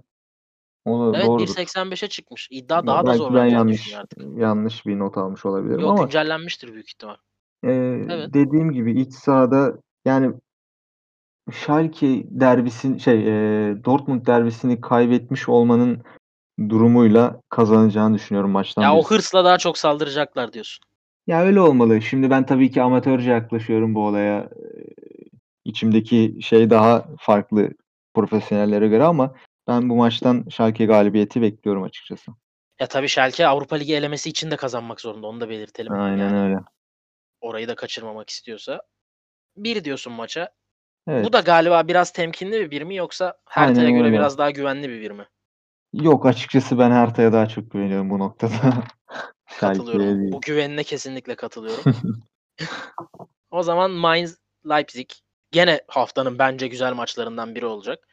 O 0.86 1.14
Evet, 1.14 1.26
doğrudur. 1.26 1.56
1.85'e 1.58 2.08
çıkmış. 2.08 2.48
İddia 2.52 2.88
daha 2.88 3.06
da 3.06 3.06
belki 3.06 3.20
ben 3.34 3.46
zorlanacağını 3.46 3.54
yanlış 3.56 3.94
artık. 3.94 4.20
yanlış 4.38 4.86
bir 4.86 5.00
not 5.00 5.18
almış 5.18 5.46
olabilirim 5.46 5.82
Yok, 5.82 5.92
ama 5.92 6.04
güncellenmiştir 6.06 6.74
büyük 6.74 6.90
ihtimal. 6.90 7.16
Eee, 7.64 7.72
Evet. 8.10 8.30
dediğim 8.34 8.72
gibi 8.72 9.02
iç 9.02 9.14
sahada 9.14 9.78
yani 10.06 10.34
Schalke 11.52 12.24
derbisin 12.30 12.98
şey, 12.98 13.22
eee, 13.24 13.84
Dortmund 13.86 14.26
derbisini 14.28 14.82
kaybetmiş 14.82 15.50
olmanın 15.50 16.04
durumuyla 16.70 17.42
kazanacağını 17.50 18.16
düşünüyorum 18.16 18.52
maçtan 18.52 18.84
Ya, 18.84 18.94
o 18.96 18.98
1.80. 19.04 19.10
hırsla 19.16 19.46
daha 19.46 19.58
çok 19.58 19.78
saldıracaklar 19.78 20.54
diyorsun. 20.54 20.86
Ya, 21.28 21.42
öyle 21.44 21.62
olmalı. 21.62 22.02
Şimdi 22.02 22.30
ben 22.30 22.46
tabii 22.46 22.72
ki 22.72 22.82
amatörce 22.82 23.32
yaklaşıyorum 23.32 23.96
bu 23.96 24.06
olaya. 24.06 24.50
Eee, 24.56 24.86
içimdeki 25.66 26.38
şey 26.42 26.70
daha 26.70 27.06
farklı 27.20 27.70
profesyonellere 28.14 28.88
göre 28.88 29.04
ama 29.04 29.36
ben 29.68 29.90
bu 29.90 29.96
maçtan 29.96 30.46
Schalke 30.50 30.86
galibiyeti 30.86 31.42
bekliyorum 31.42 31.84
açıkçası. 31.84 32.32
Ya, 32.80 32.88
tabii 32.88 33.10
Schalke 33.10 33.48
Avrupa 33.48 33.76
Ligi 33.76 33.96
elemesi 33.96 34.30
için 34.30 34.52
de 34.52 34.56
kazanmak 34.56 35.02
zorunda. 35.02 35.28
Onu 35.28 35.42
da 35.42 35.50
belirtelim. 35.50 35.94
Aynen 35.94 36.18
Yani 36.18 36.40
öyle. 36.40 36.58
orayı 37.42 37.68
da 37.68 37.76
kaçırmamak 37.76 38.30
istiyorsa. 38.30 38.82
1 39.58 39.84
diyorsun 39.84 40.14
maça. 40.14 40.50
Bu 41.08 41.12
Evet. 41.12 41.34
da 41.34 41.40
galiba 41.40 41.88
biraz 41.88 42.12
temkinli 42.14 42.62
bir 42.62 42.72
1 42.72 42.82
mi 42.82 42.96
yoksa 42.96 43.38
Aynen 43.56 43.68
Hertha'ya 43.68 43.90
göre 43.92 44.04
öyle. 44.04 44.14
biraz 44.18 44.38
daha 44.38 44.52
güvenli 44.52 44.90
bir 44.90 45.02
1 45.02 45.12
mi? 45.12 45.26
Yok, 45.94 46.26
açıkçası 46.26 46.80
ben 46.80 46.92
Hertha'ya 46.92 47.34
daha 47.34 47.48
çok 47.48 47.72
güveniyorum 47.72 48.10
bu 48.10 48.20
noktada. 48.20 48.84
Katılıyorum. 49.60 50.32
Bu 50.32 50.42
güvenine 50.42 50.84
kesinlikle 50.84 51.36
katılıyorum. 51.36 51.84
O 53.52 53.64
zaman 53.64 53.92
Mainz 53.92 54.38
Leipzig 54.70 55.10
gene 55.52 55.82
haftanın 55.88 56.40
bence 56.40 56.68
güzel 56.68 56.94
maçlarından 56.94 57.56
biri 57.56 57.66
olacak. 57.66 58.08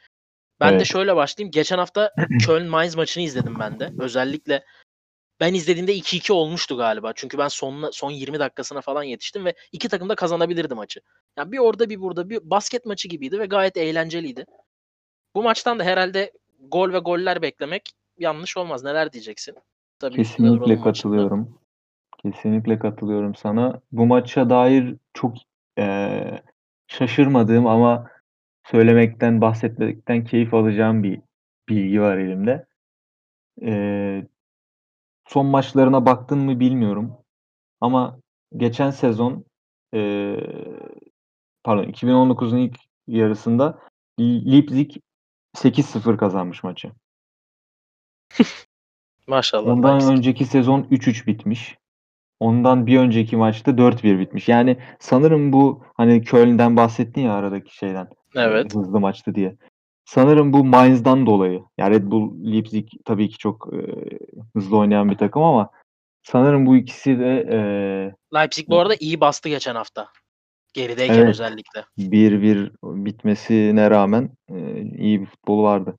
Ben 0.60 0.70
de 0.70 0.76
Evet. 0.76 0.86
şöyle 0.86 1.16
başlayayım. 1.16 1.50
Geçen 1.50 1.78
hafta 1.78 2.14
Köln 2.46 2.66
Mainz 2.66 2.96
maçını 2.96 3.24
izledim 3.24 3.58
ben 3.58 3.80
de. 3.80 3.92
Özellikle 3.98 4.64
ben 5.40 5.54
izlediğimde 5.54 5.96
2-2 5.96 6.32
olmuştu 6.32 6.76
galiba. 6.76 7.12
Çünkü 7.14 7.38
ben 7.38 7.48
sonuna, 7.48 7.92
son 7.92 8.10
20 8.10 8.38
dakikasına 8.38 8.80
falan 8.80 9.02
yetiştim 9.02 9.44
ve 9.44 9.54
iki 9.72 9.88
takım 9.88 10.08
da 10.08 10.14
kazanabilirdi 10.14 10.74
maçı. 10.74 11.00
Yani 11.36 11.52
bir 11.52 11.58
orada 11.58 11.90
bir 11.90 12.00
burada 12.00 12.30
bir 12.30 12.50
basket 12.50 12.86
maçı 12.86 13.08
gibiydi 13.08 13.38
ve 13.38 13.46
gayet 13.46 13.76
eğlenceliydi. 13.76 14.46
Bu 15.34 15.42
maçtan 15.42 15.78
da 15.78 15.84
herhalde 15.84 16.32
gol 16.58 16.92
ve 16.92 16.98
goller 16.98 17.42
beklemek 17.42 17.92
yanlış 18.18 18.56
olmaz. 18.56 18.84
Neler 18.84 19.12
diyeceksin? 19.12 19.54
Tabii 19.98 20.16
Kesinlikle 20.16 20.56
duralım 20.56 20.70
maçında. 20.70 20.84
katılıyorum. 20.84 21.58
Kesinlikle 22.22 22.78
katılıyorum 22.78 23.34
sana. 23.34 23.80
Bu 23.92 24.06
maça 24.06 24.50
dair 24.50 24.96
çok, 25.14 25.36
eee, 25.78 26.42
şaşırmadığım 26.88 27.66
ama 27.66 28.10
söylemekten, 28.64 29.40
bahsetmekten 29.40 30.24
keyif 30.24 30.54
alacağım 30.54 31.02
bir 31.02 31.20
bilgi 31.68 32.00
var 32.00 32.18
elimde. 32.18 32.66
Eee, 33.60 34.26
son 35.28 35.46
maçlarına 35.46 36.06
baktın 36.06 36.38
mı 36.38 36.60
bilmiyorum 36.60 37.12
ama 37.80 38.18
geçen 38.56 38.90
sezon, 38.90 39.44
eee, 39.92 40.40
pardon 41.64 41.84
2019'un 41.84 42.58
ilk 42.58 42.78
yarısında 43.06 43.78
Leipzig 44.20 44.90
8-0 45.58 46.16
kazanmış 46.16 46.62
maçı. 46.62 46.92
Maşallah 49.26 49.66
Ondan 49.66 50.12
önceki 50.12 50.44
sezon 50.44 50.82
3-3 50.82 51.26
bitmiş. 51.26 51.76
Ondan 52.40 52.86
bir 52.86 52.98
önceki 52.98 53.36
maçta 53.36 53.70
4-1 53.70 54.18
bitmiş. 54.18 54.48
Yani 54.48 54.76
sanırım 55.00 55.52
bu 55.52 55.84
hani 55.96 56.22
Köln'den 56.22 56.76
bahsettin 56.76 57.20
ya 57.22 57.32
aradaki 57.32 57.76
şeyden, 57.76 58.08
Evet. 58.36 58.74
hızlı 58.74 59.00
maçtı 59.00 59.34
diye. 59.34 59.56
Sanırım 60.04 60.52
bu 60.52 60.64
Mainz'dan 60.64 61.26
dolayı. 61.26 61.62
Ya 61.78 61.90
Red 61.90 62.10
Bull 62.10 62.52
Leipzig 62.52 62.88
tabii 63.04 63.28
ki 63.28 63.38
çok, 63.38 63.68
eee, 63.72 64.18
hızlı 64.56 64.76
oynayan 64.78 65.10
bir 65.10 65.18
takım 65.18 65.42
ama 65.42 65.70
sanırım 66.22 66.66
bu 66.66 66.76
ikisi 66.76 67.18
de, 67.18 67.46
eee 67.50 68.14
Leipzig 68.40 68.68
bu 68.68 68.78
arada 68.78 68.94
iyi 69.00 69.20
bastı 69.20 69.48
geçen 69.48 69.74
hafta. 69.74 70.08
Gerideyken 70.74 71.14
Evet. 71.14 71.28
özellikle. 71.28 71.84
1-1 71.98 72.72
bitmesine 72.82 73.90
rağmen, 73.90 74.30
eee, 74.50 74.82
iyi 74.98 75.20
bir 75.20 75.26
futbolu 75.26 75.62
vardı. 75.62 75.98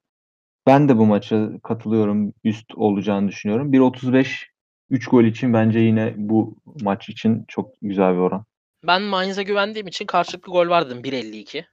Ben 0.68 0.90
de 0.90 0.98
bu 0.98 1.06
maça 1.06 1.50
katılıyorum. 1.64 2.34
Üst 2.44 2.76
olacağını 2.76 3.28
düşünüyorum. 3.28 3.74
1.35 3.74 4.48
3 4.90 5.08
gol 5.08 5.24
için 5.24 5.54
bence 5.54 5.80
yine 5.80 6.14
bu 6.18 6.58
maç 6.82 7.10
için 7.10 7.46
çok 7.48 7.72
güzel 7.82 8.14
bir 8.14 8.20
oran. 8.20 8.46
Ben 8.88 9.02
Mainz'a 9.02 9.42
güvendiğim 9.42 9.88
için 9.88 10.06
karşılıklı 10.06 10.52
gol 10.52 10.70
var 10.70 10.86
dedim 10.86 11.04
1.52. 11.04 11.68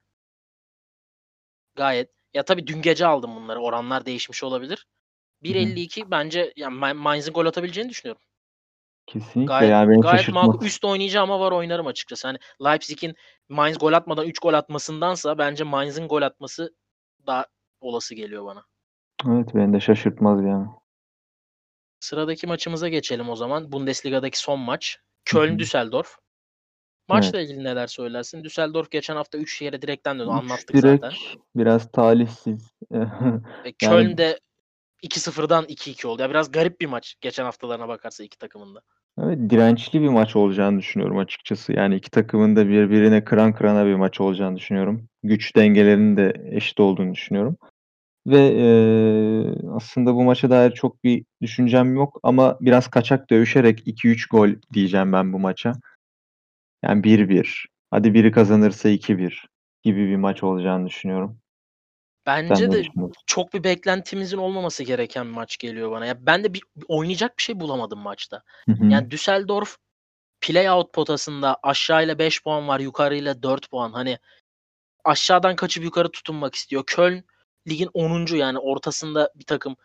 Gayet. 1.75 2.09
Ya 2.33 2.43
tabii 2.45 2.67
dün 2.67 2.81
gece 2.81 3.05
aldım 3.05 3.35
bunları. 3.35 3.59
Oranlar 3.59 4.05
değişmiş 4.05 4.43
olabilir. 4.43 4.87
Hı 5.45 5.49
hı. 5.49 5.53
1.52 5.53 6.11
bence 6.11 6.53
yani 6.55 6.75
Ma 6.75 6.93
Mainz'in 6.93 7.33
gol 7.33 7.45
atabileceğini 7.45 7.89
düşünüyorum. 7.89 8.21
Kesinlikle 9.07 9.45
Gayet 9.45 9.71
yani 9.71 9.89
beni 9.89 10.01
gayet 10.01 10.29
makul. 10.29 10.65
Üst 10.65 10.85
oynayacağım 10.85 11.31
ama 11.31 11.45
var 11.45 11.51
oynarım 11.51 11.87
açıkçası. 11.87 12.27
Hani 12.27 12.37
Leipzig'in 12.65 13.15
Mainz 13.49 13.77
gol 13.77 13.93
atmadan 13.93 14.25
3 14.25 14.39
gol 14.39 14.53
atmasındansa 14.53 15.37
bence 15.37 15.63
Mainz'in 15.63 16.07
gol 16.07 16.21
atması 16.21 16.75
daha 17.27 17.45
olası 17.81 18.15
geliyor 18.15 18.45
bana. 18.45 18.65
Evet, 19.27 19.55
beni 19.55 19.73
de 19.73 19.79
şaşırtmaz 19.79 20.43
yani. 20.43 20.67
Sıradaki 21.99 22.47
maçımıza 22.47 22.89
geçelim 22.89 23.29
o 23.29 23.35
zaman. 23.35 23.71
Bundesliga'daki 23.71 24.39
son 24.39 24.59
maç. 24.59 24.99
Köln-Düsseldorf. 25.25 26.07
Evet. 26.09 26.19
Maçla 27.09 27.41
ilgili 27.41 27.63
neler 27.63 27.87
söylersin? 27.87 28.43
Düsseldorf 28.43 28.91
geçen 28.91 29.15
hafta 29.15 29.37
3 29.37 29.61
yere 29.61 29.81
direkten 29.81 30.19
döndü. 30.19 30.31
3 30.31 30.39
Anlattık 30.39 30.75
direk 30.75 31.01
zaten. 31.01 31.17
biraz 31.55 31.91
talihsiz. 31.91 32.71
Ve 32.91 32.97
Yani 33.63 33.75
Köln 33.79 34.17
de 34.17 34.39
2-0'dan 35.03 35.65
2-2 35.65 36.07
oldu. 36.07 36.21
Ya 36.21 36.29
biraz 36.29 36.51
garip 36.51 36.81
bir 36.81 36.85
maç 36.85 37.15
geçen 37.21 37.43
haftalarına 37.43 37.87
bakarsa 37.87 38.23
iki 38.23 38.37
takımın 38.37 38.75
da. 38.75 38.81
Evet, 39.23 39.49
dirençli 39.49 40.01
bir 40.01 40.07
maç 40.09 40.35
olacağını 40.35 40.79
düşünüyorum 40.79 41.17
açıkçası. 41.17 41.73
Yani 41.73 41.95
iki 41.95 42.11
takımın 42.11 42.55
da 42.55 42.67
birbirine 42.69 43.23
kıran 43.23 43.53
kırana 43.53 43.85
bir 43.85 43.95
maç 43.95 44.21
olacağını 44.21 44.55
düşünüyorum. 44.57 45.07
Güç 45.23 45.55
dengelerinin 45.55 46.17
de 46.17 46.33
eşit 46.51 46.79
olduğunu 46.79 47.13
düşünüyorum. 47.13 47.57
Ve, 48.27 48.53
eee, 48.55 49.55
aslında 49.75 50.15
bu 50.15 50.23
maça 50.23 50.49
dair 50.49 50.71
çok 50.71 51.05
bir 51.05 51.25
düşüncem 51.41 51.95
yok 51.95 52.19
ama 52.23 52.57
biraz 52.61 52.87
kaçak 52.89 53.29
dövüşerek 53.31 53.83
2-3 53.87 54.27
gol 54.29 54.49
diyeceğim 54.73 55.13
ben 55.13 55.33
bu 55.33 55.39
maça. 55.39 55.73
Yani 56.83 57.03
1-1, 57.05 57.67
hadi 57.91 58.13
biri 58.13 58.31
kazanırsa 58.31 58.89
2-1 58.89 59.47
gibi 59.83 60.09
bir 60.09 60.15
maç 60.17 60.43
olacağını 60.43 60.87
düşünüyorum. 60.87 61.39
Bence 62.27 62.67
ne 62.67 62.71
de 62.71 62.83
düşünüyorsun? 62.83 63.23
çok 63.25 63.53
bir 63.53 63.63
beklentimizin 63.63 64.37
olmaması 64.37 64.83
gereken 64.83 65.25
bir 65.27 65.33
maç 65.33 65.57
geliyor 65.57 65.91
bana. 65.91 66.05
Ya 66.05 66.25
ben 66.25 66.43
de 66.43 66.53
bir 66.53 66.63
oynayacak 66.87 67.37
bir 67.37 67.43
şey 67.43 67.59
bulamadım 67.59 67.99
maçta. 67.99 68.43
Hı 68.65 68.71
hı. 68.71 68.85
Yani 68.85 69.11
Düsseldorf 69.11 69.77
play-out 70.41 70.91
potasında 70.91 71.57
aşağıyla 71.63 72.19
5 72.19 72.43
puan 72.43 72.67
var, 72.67 72.79
yukarıyla 72.79 73.43
4 73.43 73.71
puan. 73.71 73.91
Hani 73.91 74.19
aşağıdan 75.03 75.55
kaçıp 75.55 75.83
yukarı 75.83 76.11
tutunmak 76.11 76.55
istiyor. 76.55 76.83
Köln 76.87 77.23
ligin 77.67 77.87
10'uncu 77.87 78.35
yani 78.37 78.59
ortasında 78.59 79.31
bir 79.35 79.45
takım. 79.45 79.75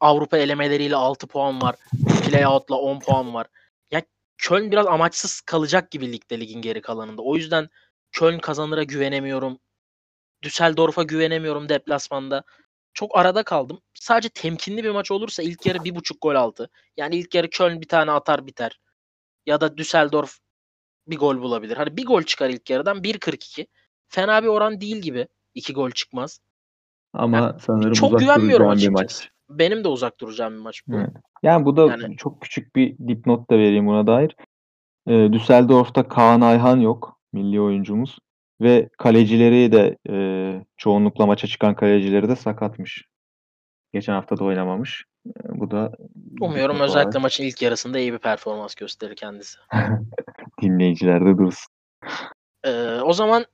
Avrupa 0.00 0.38
elemeleriyle 0.38 0.96
6 0.96 1.26
puan 1.26 1.62
var. 1.62 1.76
Play-out'la 2.06 2.76
10 2.76 3.00
puan 3.00 3.34
var. 3.34 3.46
Ya 3.90 4.02
Köln 4.38 4.70
biraz 4.70 4.86
amaçsız 4.86 5.40
kalacak 5.40 5.90
gibi 5.90 6.12
ligde 6.12 6.40
ligin 6.40 6.62
geri 6.62 6.80
kalanında. 6.80 7.22
O 7.22 7.36
yüzden 7.36 7.68
Köln 8.12 8.38
kazanıra 8.38 8.82
güvenemiyorum. 8.82 9.58
Düsseldorf'a 10.42 11.02
güvenemiyorum 11.02 11.68
deplasmanda. 11.68 12.44
çok 12.94 13.18
arada 13.18 13.42
kaldım. 13.42 13.80
Sadece 13.94 14.28
temkinli 14.28 14.84
bir 14.84 14.90
maç 14.90 15.10
olursa 15.10 15.42
ilk 15.42 15.66
yarı 15.66 15.84
bir 15.84 15.94
buçuk 15.94 16.22
gol 16.22 16.34
altı. 16.34 16.68
Yani 16.96 17.16
ilk 17.16 17.34
yarı 17.34 17.50
Köln 17.50 17.80
bir 17.80 17.88
tane 17.88 18.10
atar 18.10 18.46
biter. 18.46 18.80
Ya 19.46 19.60
da 19.60 19.76
Düsseldorf 19.76 20.38
bir 21.06 21.18
gol 21.18 21.40
bulabilir. 21.40 21.76
Hani 21.76 21.96
bir 21.96 22.06
gol 22.06 22.22
çıkar 22.22 22.50
ilk 22.50 22.70
yarıdan 22.70 23.02
1.42. 23.02 23.66
Fena 24.08 24.42
bir 24.42 24.48
oran 24.48 24.80
değil 24.80 24.96
gibi. 24.96 25.28
iki 25.54 25.72
gol 25.72 25.90
çıkmaz. 25.90 26.40
Ama 27.12 27.36
Yani 27.36 27.60
sanırım 27.60 27.92
çok 27.92 28.08
uzak 28.08 28.20
güvenmiyorum 28.20 28.78
bir 28.78 28.88
maç. 28.88 29.30
Benim 29.50 29.84
de 29.84 29.88
uzak 29.88 30.20
duracağım 30.20 30.54
bir 30.54 30.60
maç 30.60 30.82
bu. 30.86 30.96
Evet. 30.96 31.10
Yani 31.42 31.64
bu 31.64 31.76
da 31.76 31.86
Yani- 31.86 32.16
çok 32.16 32.42
küçük 32.42 32.76
bir 32.76 32.98
dipnot 33.08 33.50
da 33.50 33.54
vereyim 33.54 33.86
buna 33.86 34.06
dair. 34.06 34.36
Ee, 35.08 35.28
Düsseldorf'ta 35.32 36.08
Kaan 36.08 36.40
Ayhan 36.40 36.80
yok. 36.80 37.20
Milli 37.32 37.60
oyuncumuz. 37.60 38.18
Ve 38.62 38.88
kalecileri 38.98 39.72
de 39.72 39.98
e, 40.10 40.16
çoğunlukla 40.76 41.26
maça 41.26 41.46
çıkan 41.46 41.74
kalecileri 41.74 42.28
de 42.28 42.36
sakatmış. 42.36 43.04
Geçen 43.92 44.12
hafta 44.12 44.36
da 44.36 44.44
oynamamış. 44.44 45.04
E, 45.26 45.30
bu 45.48 45.70
da 45.70 45.92
Umuyorum 46.40 46.80
özellikle 46.80 47.08
olarak 47.08 47.22
maçın 47.22 47.44
ilk 47.44 47.62
yarısında 47.62 47.98
iyi 47.98 48.12
bir 48.12 48.18
performans 48.18 48.74
gösterir 48.74 49.16
kendisi. 49.16 49.58
dinleyicilerde 50.62 51.38
dursun. 51.38 51.72
Ee, 52.64 53.00
o 53.04 53.12
zaman 53.12 53.46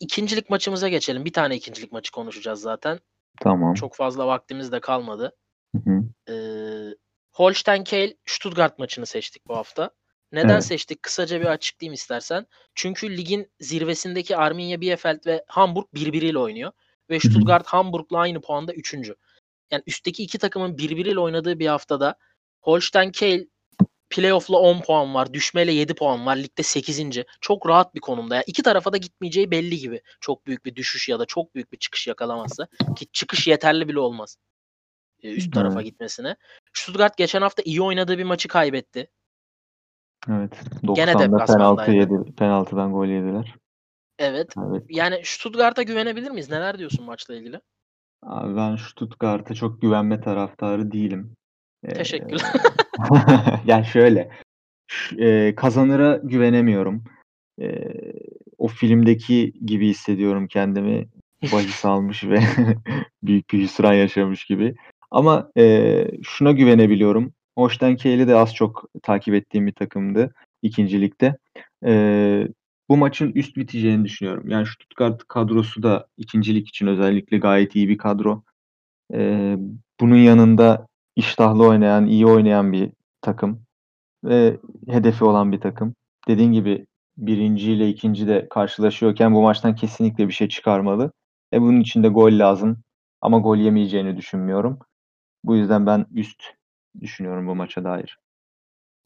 ikincilik 0.00 0.50
maçımıza 0.50 0.88
geçelim. 0.88 1.24
Bir 1.24 1.32
tane 1.32 1.56
ikincilik 1.56 1.92
maçı 1.92 2.12
konuşacağız 2.12 2.60
zaten. 2.60 2.98
Tamam. 3.40 3.74
Çok 3.74 3.94
fazla 3.94 4.26
vaktimiz 4.26 4.72
de 4.72 4.80
kalmadı. 4.80 5.36
Hı 5.74 5.90
hı. 5.90 6.04
Ee, 6.32 6.94
Holstein 7.32 7.84
Kiel 7.84 8.14
Stuttgart 8.26 8.78
maçını 8.78 9.06
seçtik 9.06 9.48
bu 9.48 9.56
hafta. 9.56 9.90
Neden 10.32 10.48
Evet. 10.48 10.64
seçtik? 10.64 11.02
Kısaca 11.02 11.40
bir 11.40 11.46
açıklayayım 11.46 11.94
istersen. 11.94 12.46
Çünkü 12.74 13.16
ligin 13.16 13.50
zirvesindeki 13.60 14.36
Arminia 14.36 14.80
Bielefeld 14.80 15.26
ve 15.26 15.44
Hamburg 15.48 15.86
birbiriyle 15.94 16.38
oynuyor. 16.38 16.72
Ve. 17.10 17.20
Stuttgart 17.20 17.66
Hamburg'la 17.66 18.18
aynı 18.18 18.40
puanda 18.40 18.72
üçüncü. 18.74 19.14
Yani 19.70 19.82
üstteki 19.86 20.22
iki 20.22 20.38
takımın 20.38 20.78
birbiriyle 20.78 21.20
oynadığı 21.20 21.58
bir 21.58 21.66
haftada 21.66 22.14
Holstein 22.60 23.10
Kiel 23.10 23.46
playoff'la 24.10 24.56
10 24.58 24.80
puan 24.80 25.14
var. 25.14 25.34
Düşmeyle 25.34 25.72
7 25.72 25.94
puan 25.94 26.26
var. 26.26 26.36
Ligde 26.36 26.62
8. 26.62 27.24
Çok 27.40 27.68
rahat 27.68 27.94
bir 27.94 28.00
konumda. 28.00 28.34
Yani 28.34 28.44
iki 28.46 28.62
tarafa 28.62 28.92
da 28.92 28.96
gitmeyeceği 28.96 29.50
belli 29.50 29.78
gibi. 29.78 30.02
Çok 30.20 30.46
büyük 30.46 30.64
bir 30.64 30.76
düşüş 30.76 31.08
ya 31.08 31.18
da 31.18 31.26
çok 31.26 31.54
büyük 31.54 31.72
bir 31.72 31.78
çıkış 31.78 32.06
yakalamazsa. 32.06 32.68
Ki 32.96 33.06
çıkış 33.12 33.46
yeterli 33.46 33.88
bile 33.88 33.98
olmaz. 34.00 34.36
e, 35.22 35.28
Üst 35.30 35.52
tarafa 35.52 35.74
Evet. 35.80 35.84
gitmesine. 35.84 36.36
Stuttgart 36.72 37.16
geçen 37.16 37.42
hafta 37.42 37.62
iyi 37.62 37.82
oynadığı 37.82 38.18
bir 38.18 38.24
maçı 38.24 38.48
kaybetti. 38.48 39.10
Evet. 40.30 40.60
Gene 40.94 41.12
90'da 41.12 41.18
penaltı 41.18 41.32
deplasmandaydı. 41.32 41.94
yedi, 41.94 42.34
penaltıdan 42.36 42.92
gol 42.92 43.06
yediler. 43.06 43.54
Evet. 44.18 44.54
Evet. 44.68 44.82
Yani 44.88 45.20
Stuttgart'a 45.24 45.82
güvenebilir 45.82 46.30
miyiz? 46.30 46.50
Neler 46.50 46.78
diyorsun 46.78 47.04
maçla 47.04 47.34
ilgili? 47.34 47.60
Abi 48.22 48.56
ben 48.56 48.76
Stuttgart'a 48.76 49.54
çok 49.54 49.82
güvenme 49.82 50.20
taraftarı 50.20 50.92
değilim. 50.92 51.34
Ee, 51.84 51.94
Teşekkürler. 51.94 52.52
yani 53.66 53.84
şöyle 53.84 54.30
e, 55.18 55.54
kazanıra 55.56 56.20
güvenemiyorum. 56.22 57.04
E, 57.60 57.92
o 58.58 58.68
filmdeki 58.68 59.52
gibi 59.64 59.88
hissediyorum 59.88 60.46
kendimi. 60.46 61.08
Bahis 61.52 61.84
almış 61.84 62.24
ve 62.24 62.40
büyük 63.22 63.52
bir 63.52 63.58
hüsran 63.58 63.92
yaşamış 63.92 64.44
gibi. 64.44 64.74
Ama 65.10 65.50
e, 65.58 66.06
şuna 66.22 66.52
güvenebiliyorum. 66.52 67.34
Holstein 67.58 67.96
Kiel'i 67.96 68.28
de 68.28 68.36
az 68.36 68.54
çok 68.54 68.84
takip 69.02 69.34
ettiğim 69.34 69.66
bir 69.66 69.72
takımdı 69.72 70.34
ikincilikte. 70.62 71.36
E, 71.86 72.48
bu 72.88 72.96
maçın 72.96 73.32
üst 73.32 73.56
biteceğini 73.56 74.04
düşünüyorum. 74.04 74.48
Yani 74.48 74.66
Stuttgart 74.66 75.24
kadrosu 75.28 75.82
da 75.82 76.06
ikincilik 76.16 76.68
için 76.68 76.86
özellikle 76.86 77.38
gayet 77.38 77.76
iyi 77.76 77.88
bir 77.88 77.98
kadro. 77.98 78.42
E, 79.14 79.56
bunun 80.00 80.16
yanında 80.16 80.86
iştahlı 81.16 81.68
oynayan, 81.68 82.06
iyi 82.06 82.26
oynayan 82.26 82.72
bir 82.72 82.90
takım 83.22 83.62
ve 84.24 84.60
hedefi 84.88 85.24
olan 85.24 85.52
bir 85.52 85.60
takım. 85.60 85.94
Dediğin 86.28 86.52
gibi 86.52 86.86
birinci 87.16 87.72
ile 87.72 87.88
ikinci 87.88 88.28
de 88.28 88.48
karşılaşıyorken 88.50 89.34
bu 89.34 89.42
maçtan 89.42 89.74
kesinlikle 89.74 90.28
bir 90.28 90.32
şey 90.32 90.48
çıkarmalı. 90.48 91.12
E 91.52 91.60
bunun 91.60 91.80
için 91.80 92.02
de 92.02 92.08
gol 92.08 92.38
lazım. 92.38 92.78
Ama 93.20 93.38
gol 93.38 93.56
yemeyeceğini 93.56 94.16
düşünmüyorum. 94.16 94.78
Bu 95.44 95.56
yüzden 95.56 95.86
ben 95.86 96.06
üst 96.14 96.42
düşünüyorum 97.00 97.46
bu 97.48 97.54
maça 97.54 97.84
dair. 97.84 98.18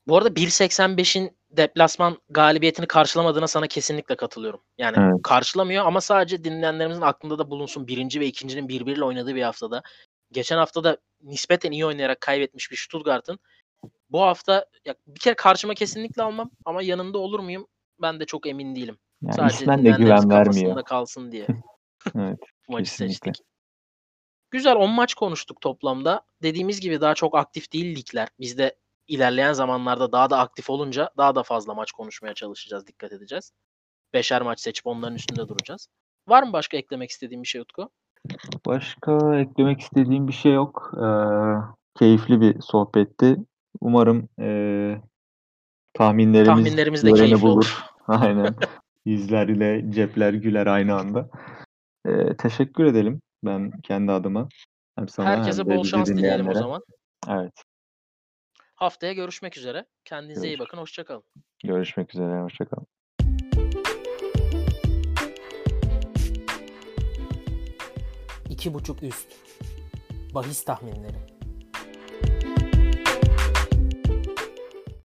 Bu 0.06 0.16
arada 0.16 0.28
1.85'in 0.28 1.38
deplasman 1.50 2.18
galibiyetini 2.30 2.86
karşılamadığına 2.86 3.46
sana 3.46 3.66
kesinlikle 3.66 4.16
katılıyorum. 4.16 4.60
Yani 4.78 4.96
Evet. 5.00 5.22
karşılamıyor 5.22 5.86
ama 5.86 6.00
sadece 6.00 6.44
dinleyenlerimizin 6.44 7.02
aklında 7.02 7.38
da 7.38 7.50
bulunsun. 7.50 7.86
Birinci 7.86 8.20
ve 8.20 8.26
ikincinin 8.26 8.68
birbiriyle 8.68 9.04
oynadığı 9.04 9.34
bir 9.34 9.42
haftada. 9.42 9.82
Geçen 10.32 10.56
hafta 10.56 10.84
da 10.84 10.98
nispeten 11.22 11.72
iyi 11.72 11.86
oynayarak 11.86 12.20
kaybetmiş 12.20 12.70
bir 12.70 12.76
Stuttgart'ın. 12.76 13.38
Bu 14.10 14.22
hafta 14.22 14.66
ya 14.84 14.94
bir 15.06 15.20
kere 15.20 15.34
karşıma 15.34 15.74
kesinlikle 15.74 16.22
almam 16.22 16.50
ama 16.64 16.82
yanında 16.82 17.18
olur 17.18 17.40
muyum? 17.40 17.66
Ben 18.02 18.20
de 18.20 18.24
çok 18.26 18.46
emin 18.46 18.76
değilim. 18.76 18.98
Yani 19.22 19.34
Sadece 19.34 19.66
de 19.66 19.90
güven 19.90 20.30
vermiyor. 20.30 20.84
kalsın 20.84 21.32
diye 21.32 21.46
Evet, 22.16 22.38
maçı 22.68 22.94
seçtik. 22.94 23.34
Güzel 24.50 24.76
10 24.76 24.90
maç 24.90 25.14
konuştuk 25.14 25.60
toplamda. 25.60 26.22
Dediğimiz 26.42 26.80
gibi 26.80 27.00
daha 27.00 27.14
çok 27.14 27.36
aktif 27.36 27.72
değil 27.72 27.96
ligler. 27.96 28.28
Biz 28.40 28.58
de 28.58 28.76
ilerleyen 29.08 29.52
zamanlarda 29.52 30.12
daha 30.12 30.30
da 30.30 30.38
aktif 30.38 30.70
olunca 30.70 31.10
daha 31.16 31.34
da 31.34 31.42
fazla 31.42 31.74
maç 31.74 31.92
konuşmaya 31.92 32.34
çalışacağız, 32.34 32.86
dikkat 32.86 33.12
edeceğiz. 33.12 33.52
Beşer 34.14 34.42
maç 34.42 34.60
seçip 34.60 34.86
onların 34.86 35.14
üstünde 35.14 35.48
duracağız. 35.48 35.88
Var 36.28 36.42
mı 36.42 36.52
başka 36.52 36.76
eklemek 36.76 37.10
istediğin 37.10 37.42
bir 37.42 37.48
şey 37.48 37.60
Utku? 37.60 37.90
Başka 38.66 39.38
eklemek 39.40 39.80
istediğim 39.80 40.28
bir 40.28 40.32
şey 40.32 40.52
yok. 40.52 40.92
Ee, 40.96 41.06
keyifli 41.98 42.40
bir 42.40 42.60
sohbetti. 42.60 43.36
Umarım 43.80 44.28
ee, 44.40 44.96
tahminlerimiz 45.94 46.48
Tahminlerimiz 46.48 47.04
de 47.04 47.12
keyifli 47.12 47.42
bulur. 47.42 47.52
olur. 47.52 47.84
Aynen. 48.06 48.54
Yüzler 49.04 49.48
ile 49.48 49.92
cepler 49.92 50.32
güler 50.32 50.66
aynı 50.66 50.94
anda. 50.94 51.30
Ee, 52.06 52.36
teşekkür 52.36 52.84
edelim 52.84 53.20
ben 53.44 53.70
kendi 53.80 54.12
adıma. 54.12 54.48
Hem 54.96 55.08
sana 55.08 55.28
Herkese 55.28 55.62
hem 55.62 55.70
de 55.70 55.76
bol 55.76 55.82
bizi 55.82 55.90
şans 55.90 56.08
dileyelim 56.08 56.46
o 56.46 56.50
dinleyenlere. 56.50 56.54
zaman. 56.62 56.82
Evet. 57.28 57.62
Haftaya 58.74 59.12
görüşmek 59.12 59.56
üzere. 59.56 59.86
Kendinize 60.04 60.40
iyi 60.40 60.42
Görüşürüz. 60.42 60.60
bakın. 60.66 60.78
Hoşçakalın. 60.78 61.24
Görüşmek 61.64 62.14
üzere. 62.14 62.40
Hoşçakalın. 62.42 62.86
İki 68.50 68.74
buçuk 68.74 69.02
üst. 69.02 69.28
Bahis 70.34 70.64
tahminleri. 70.64 71.37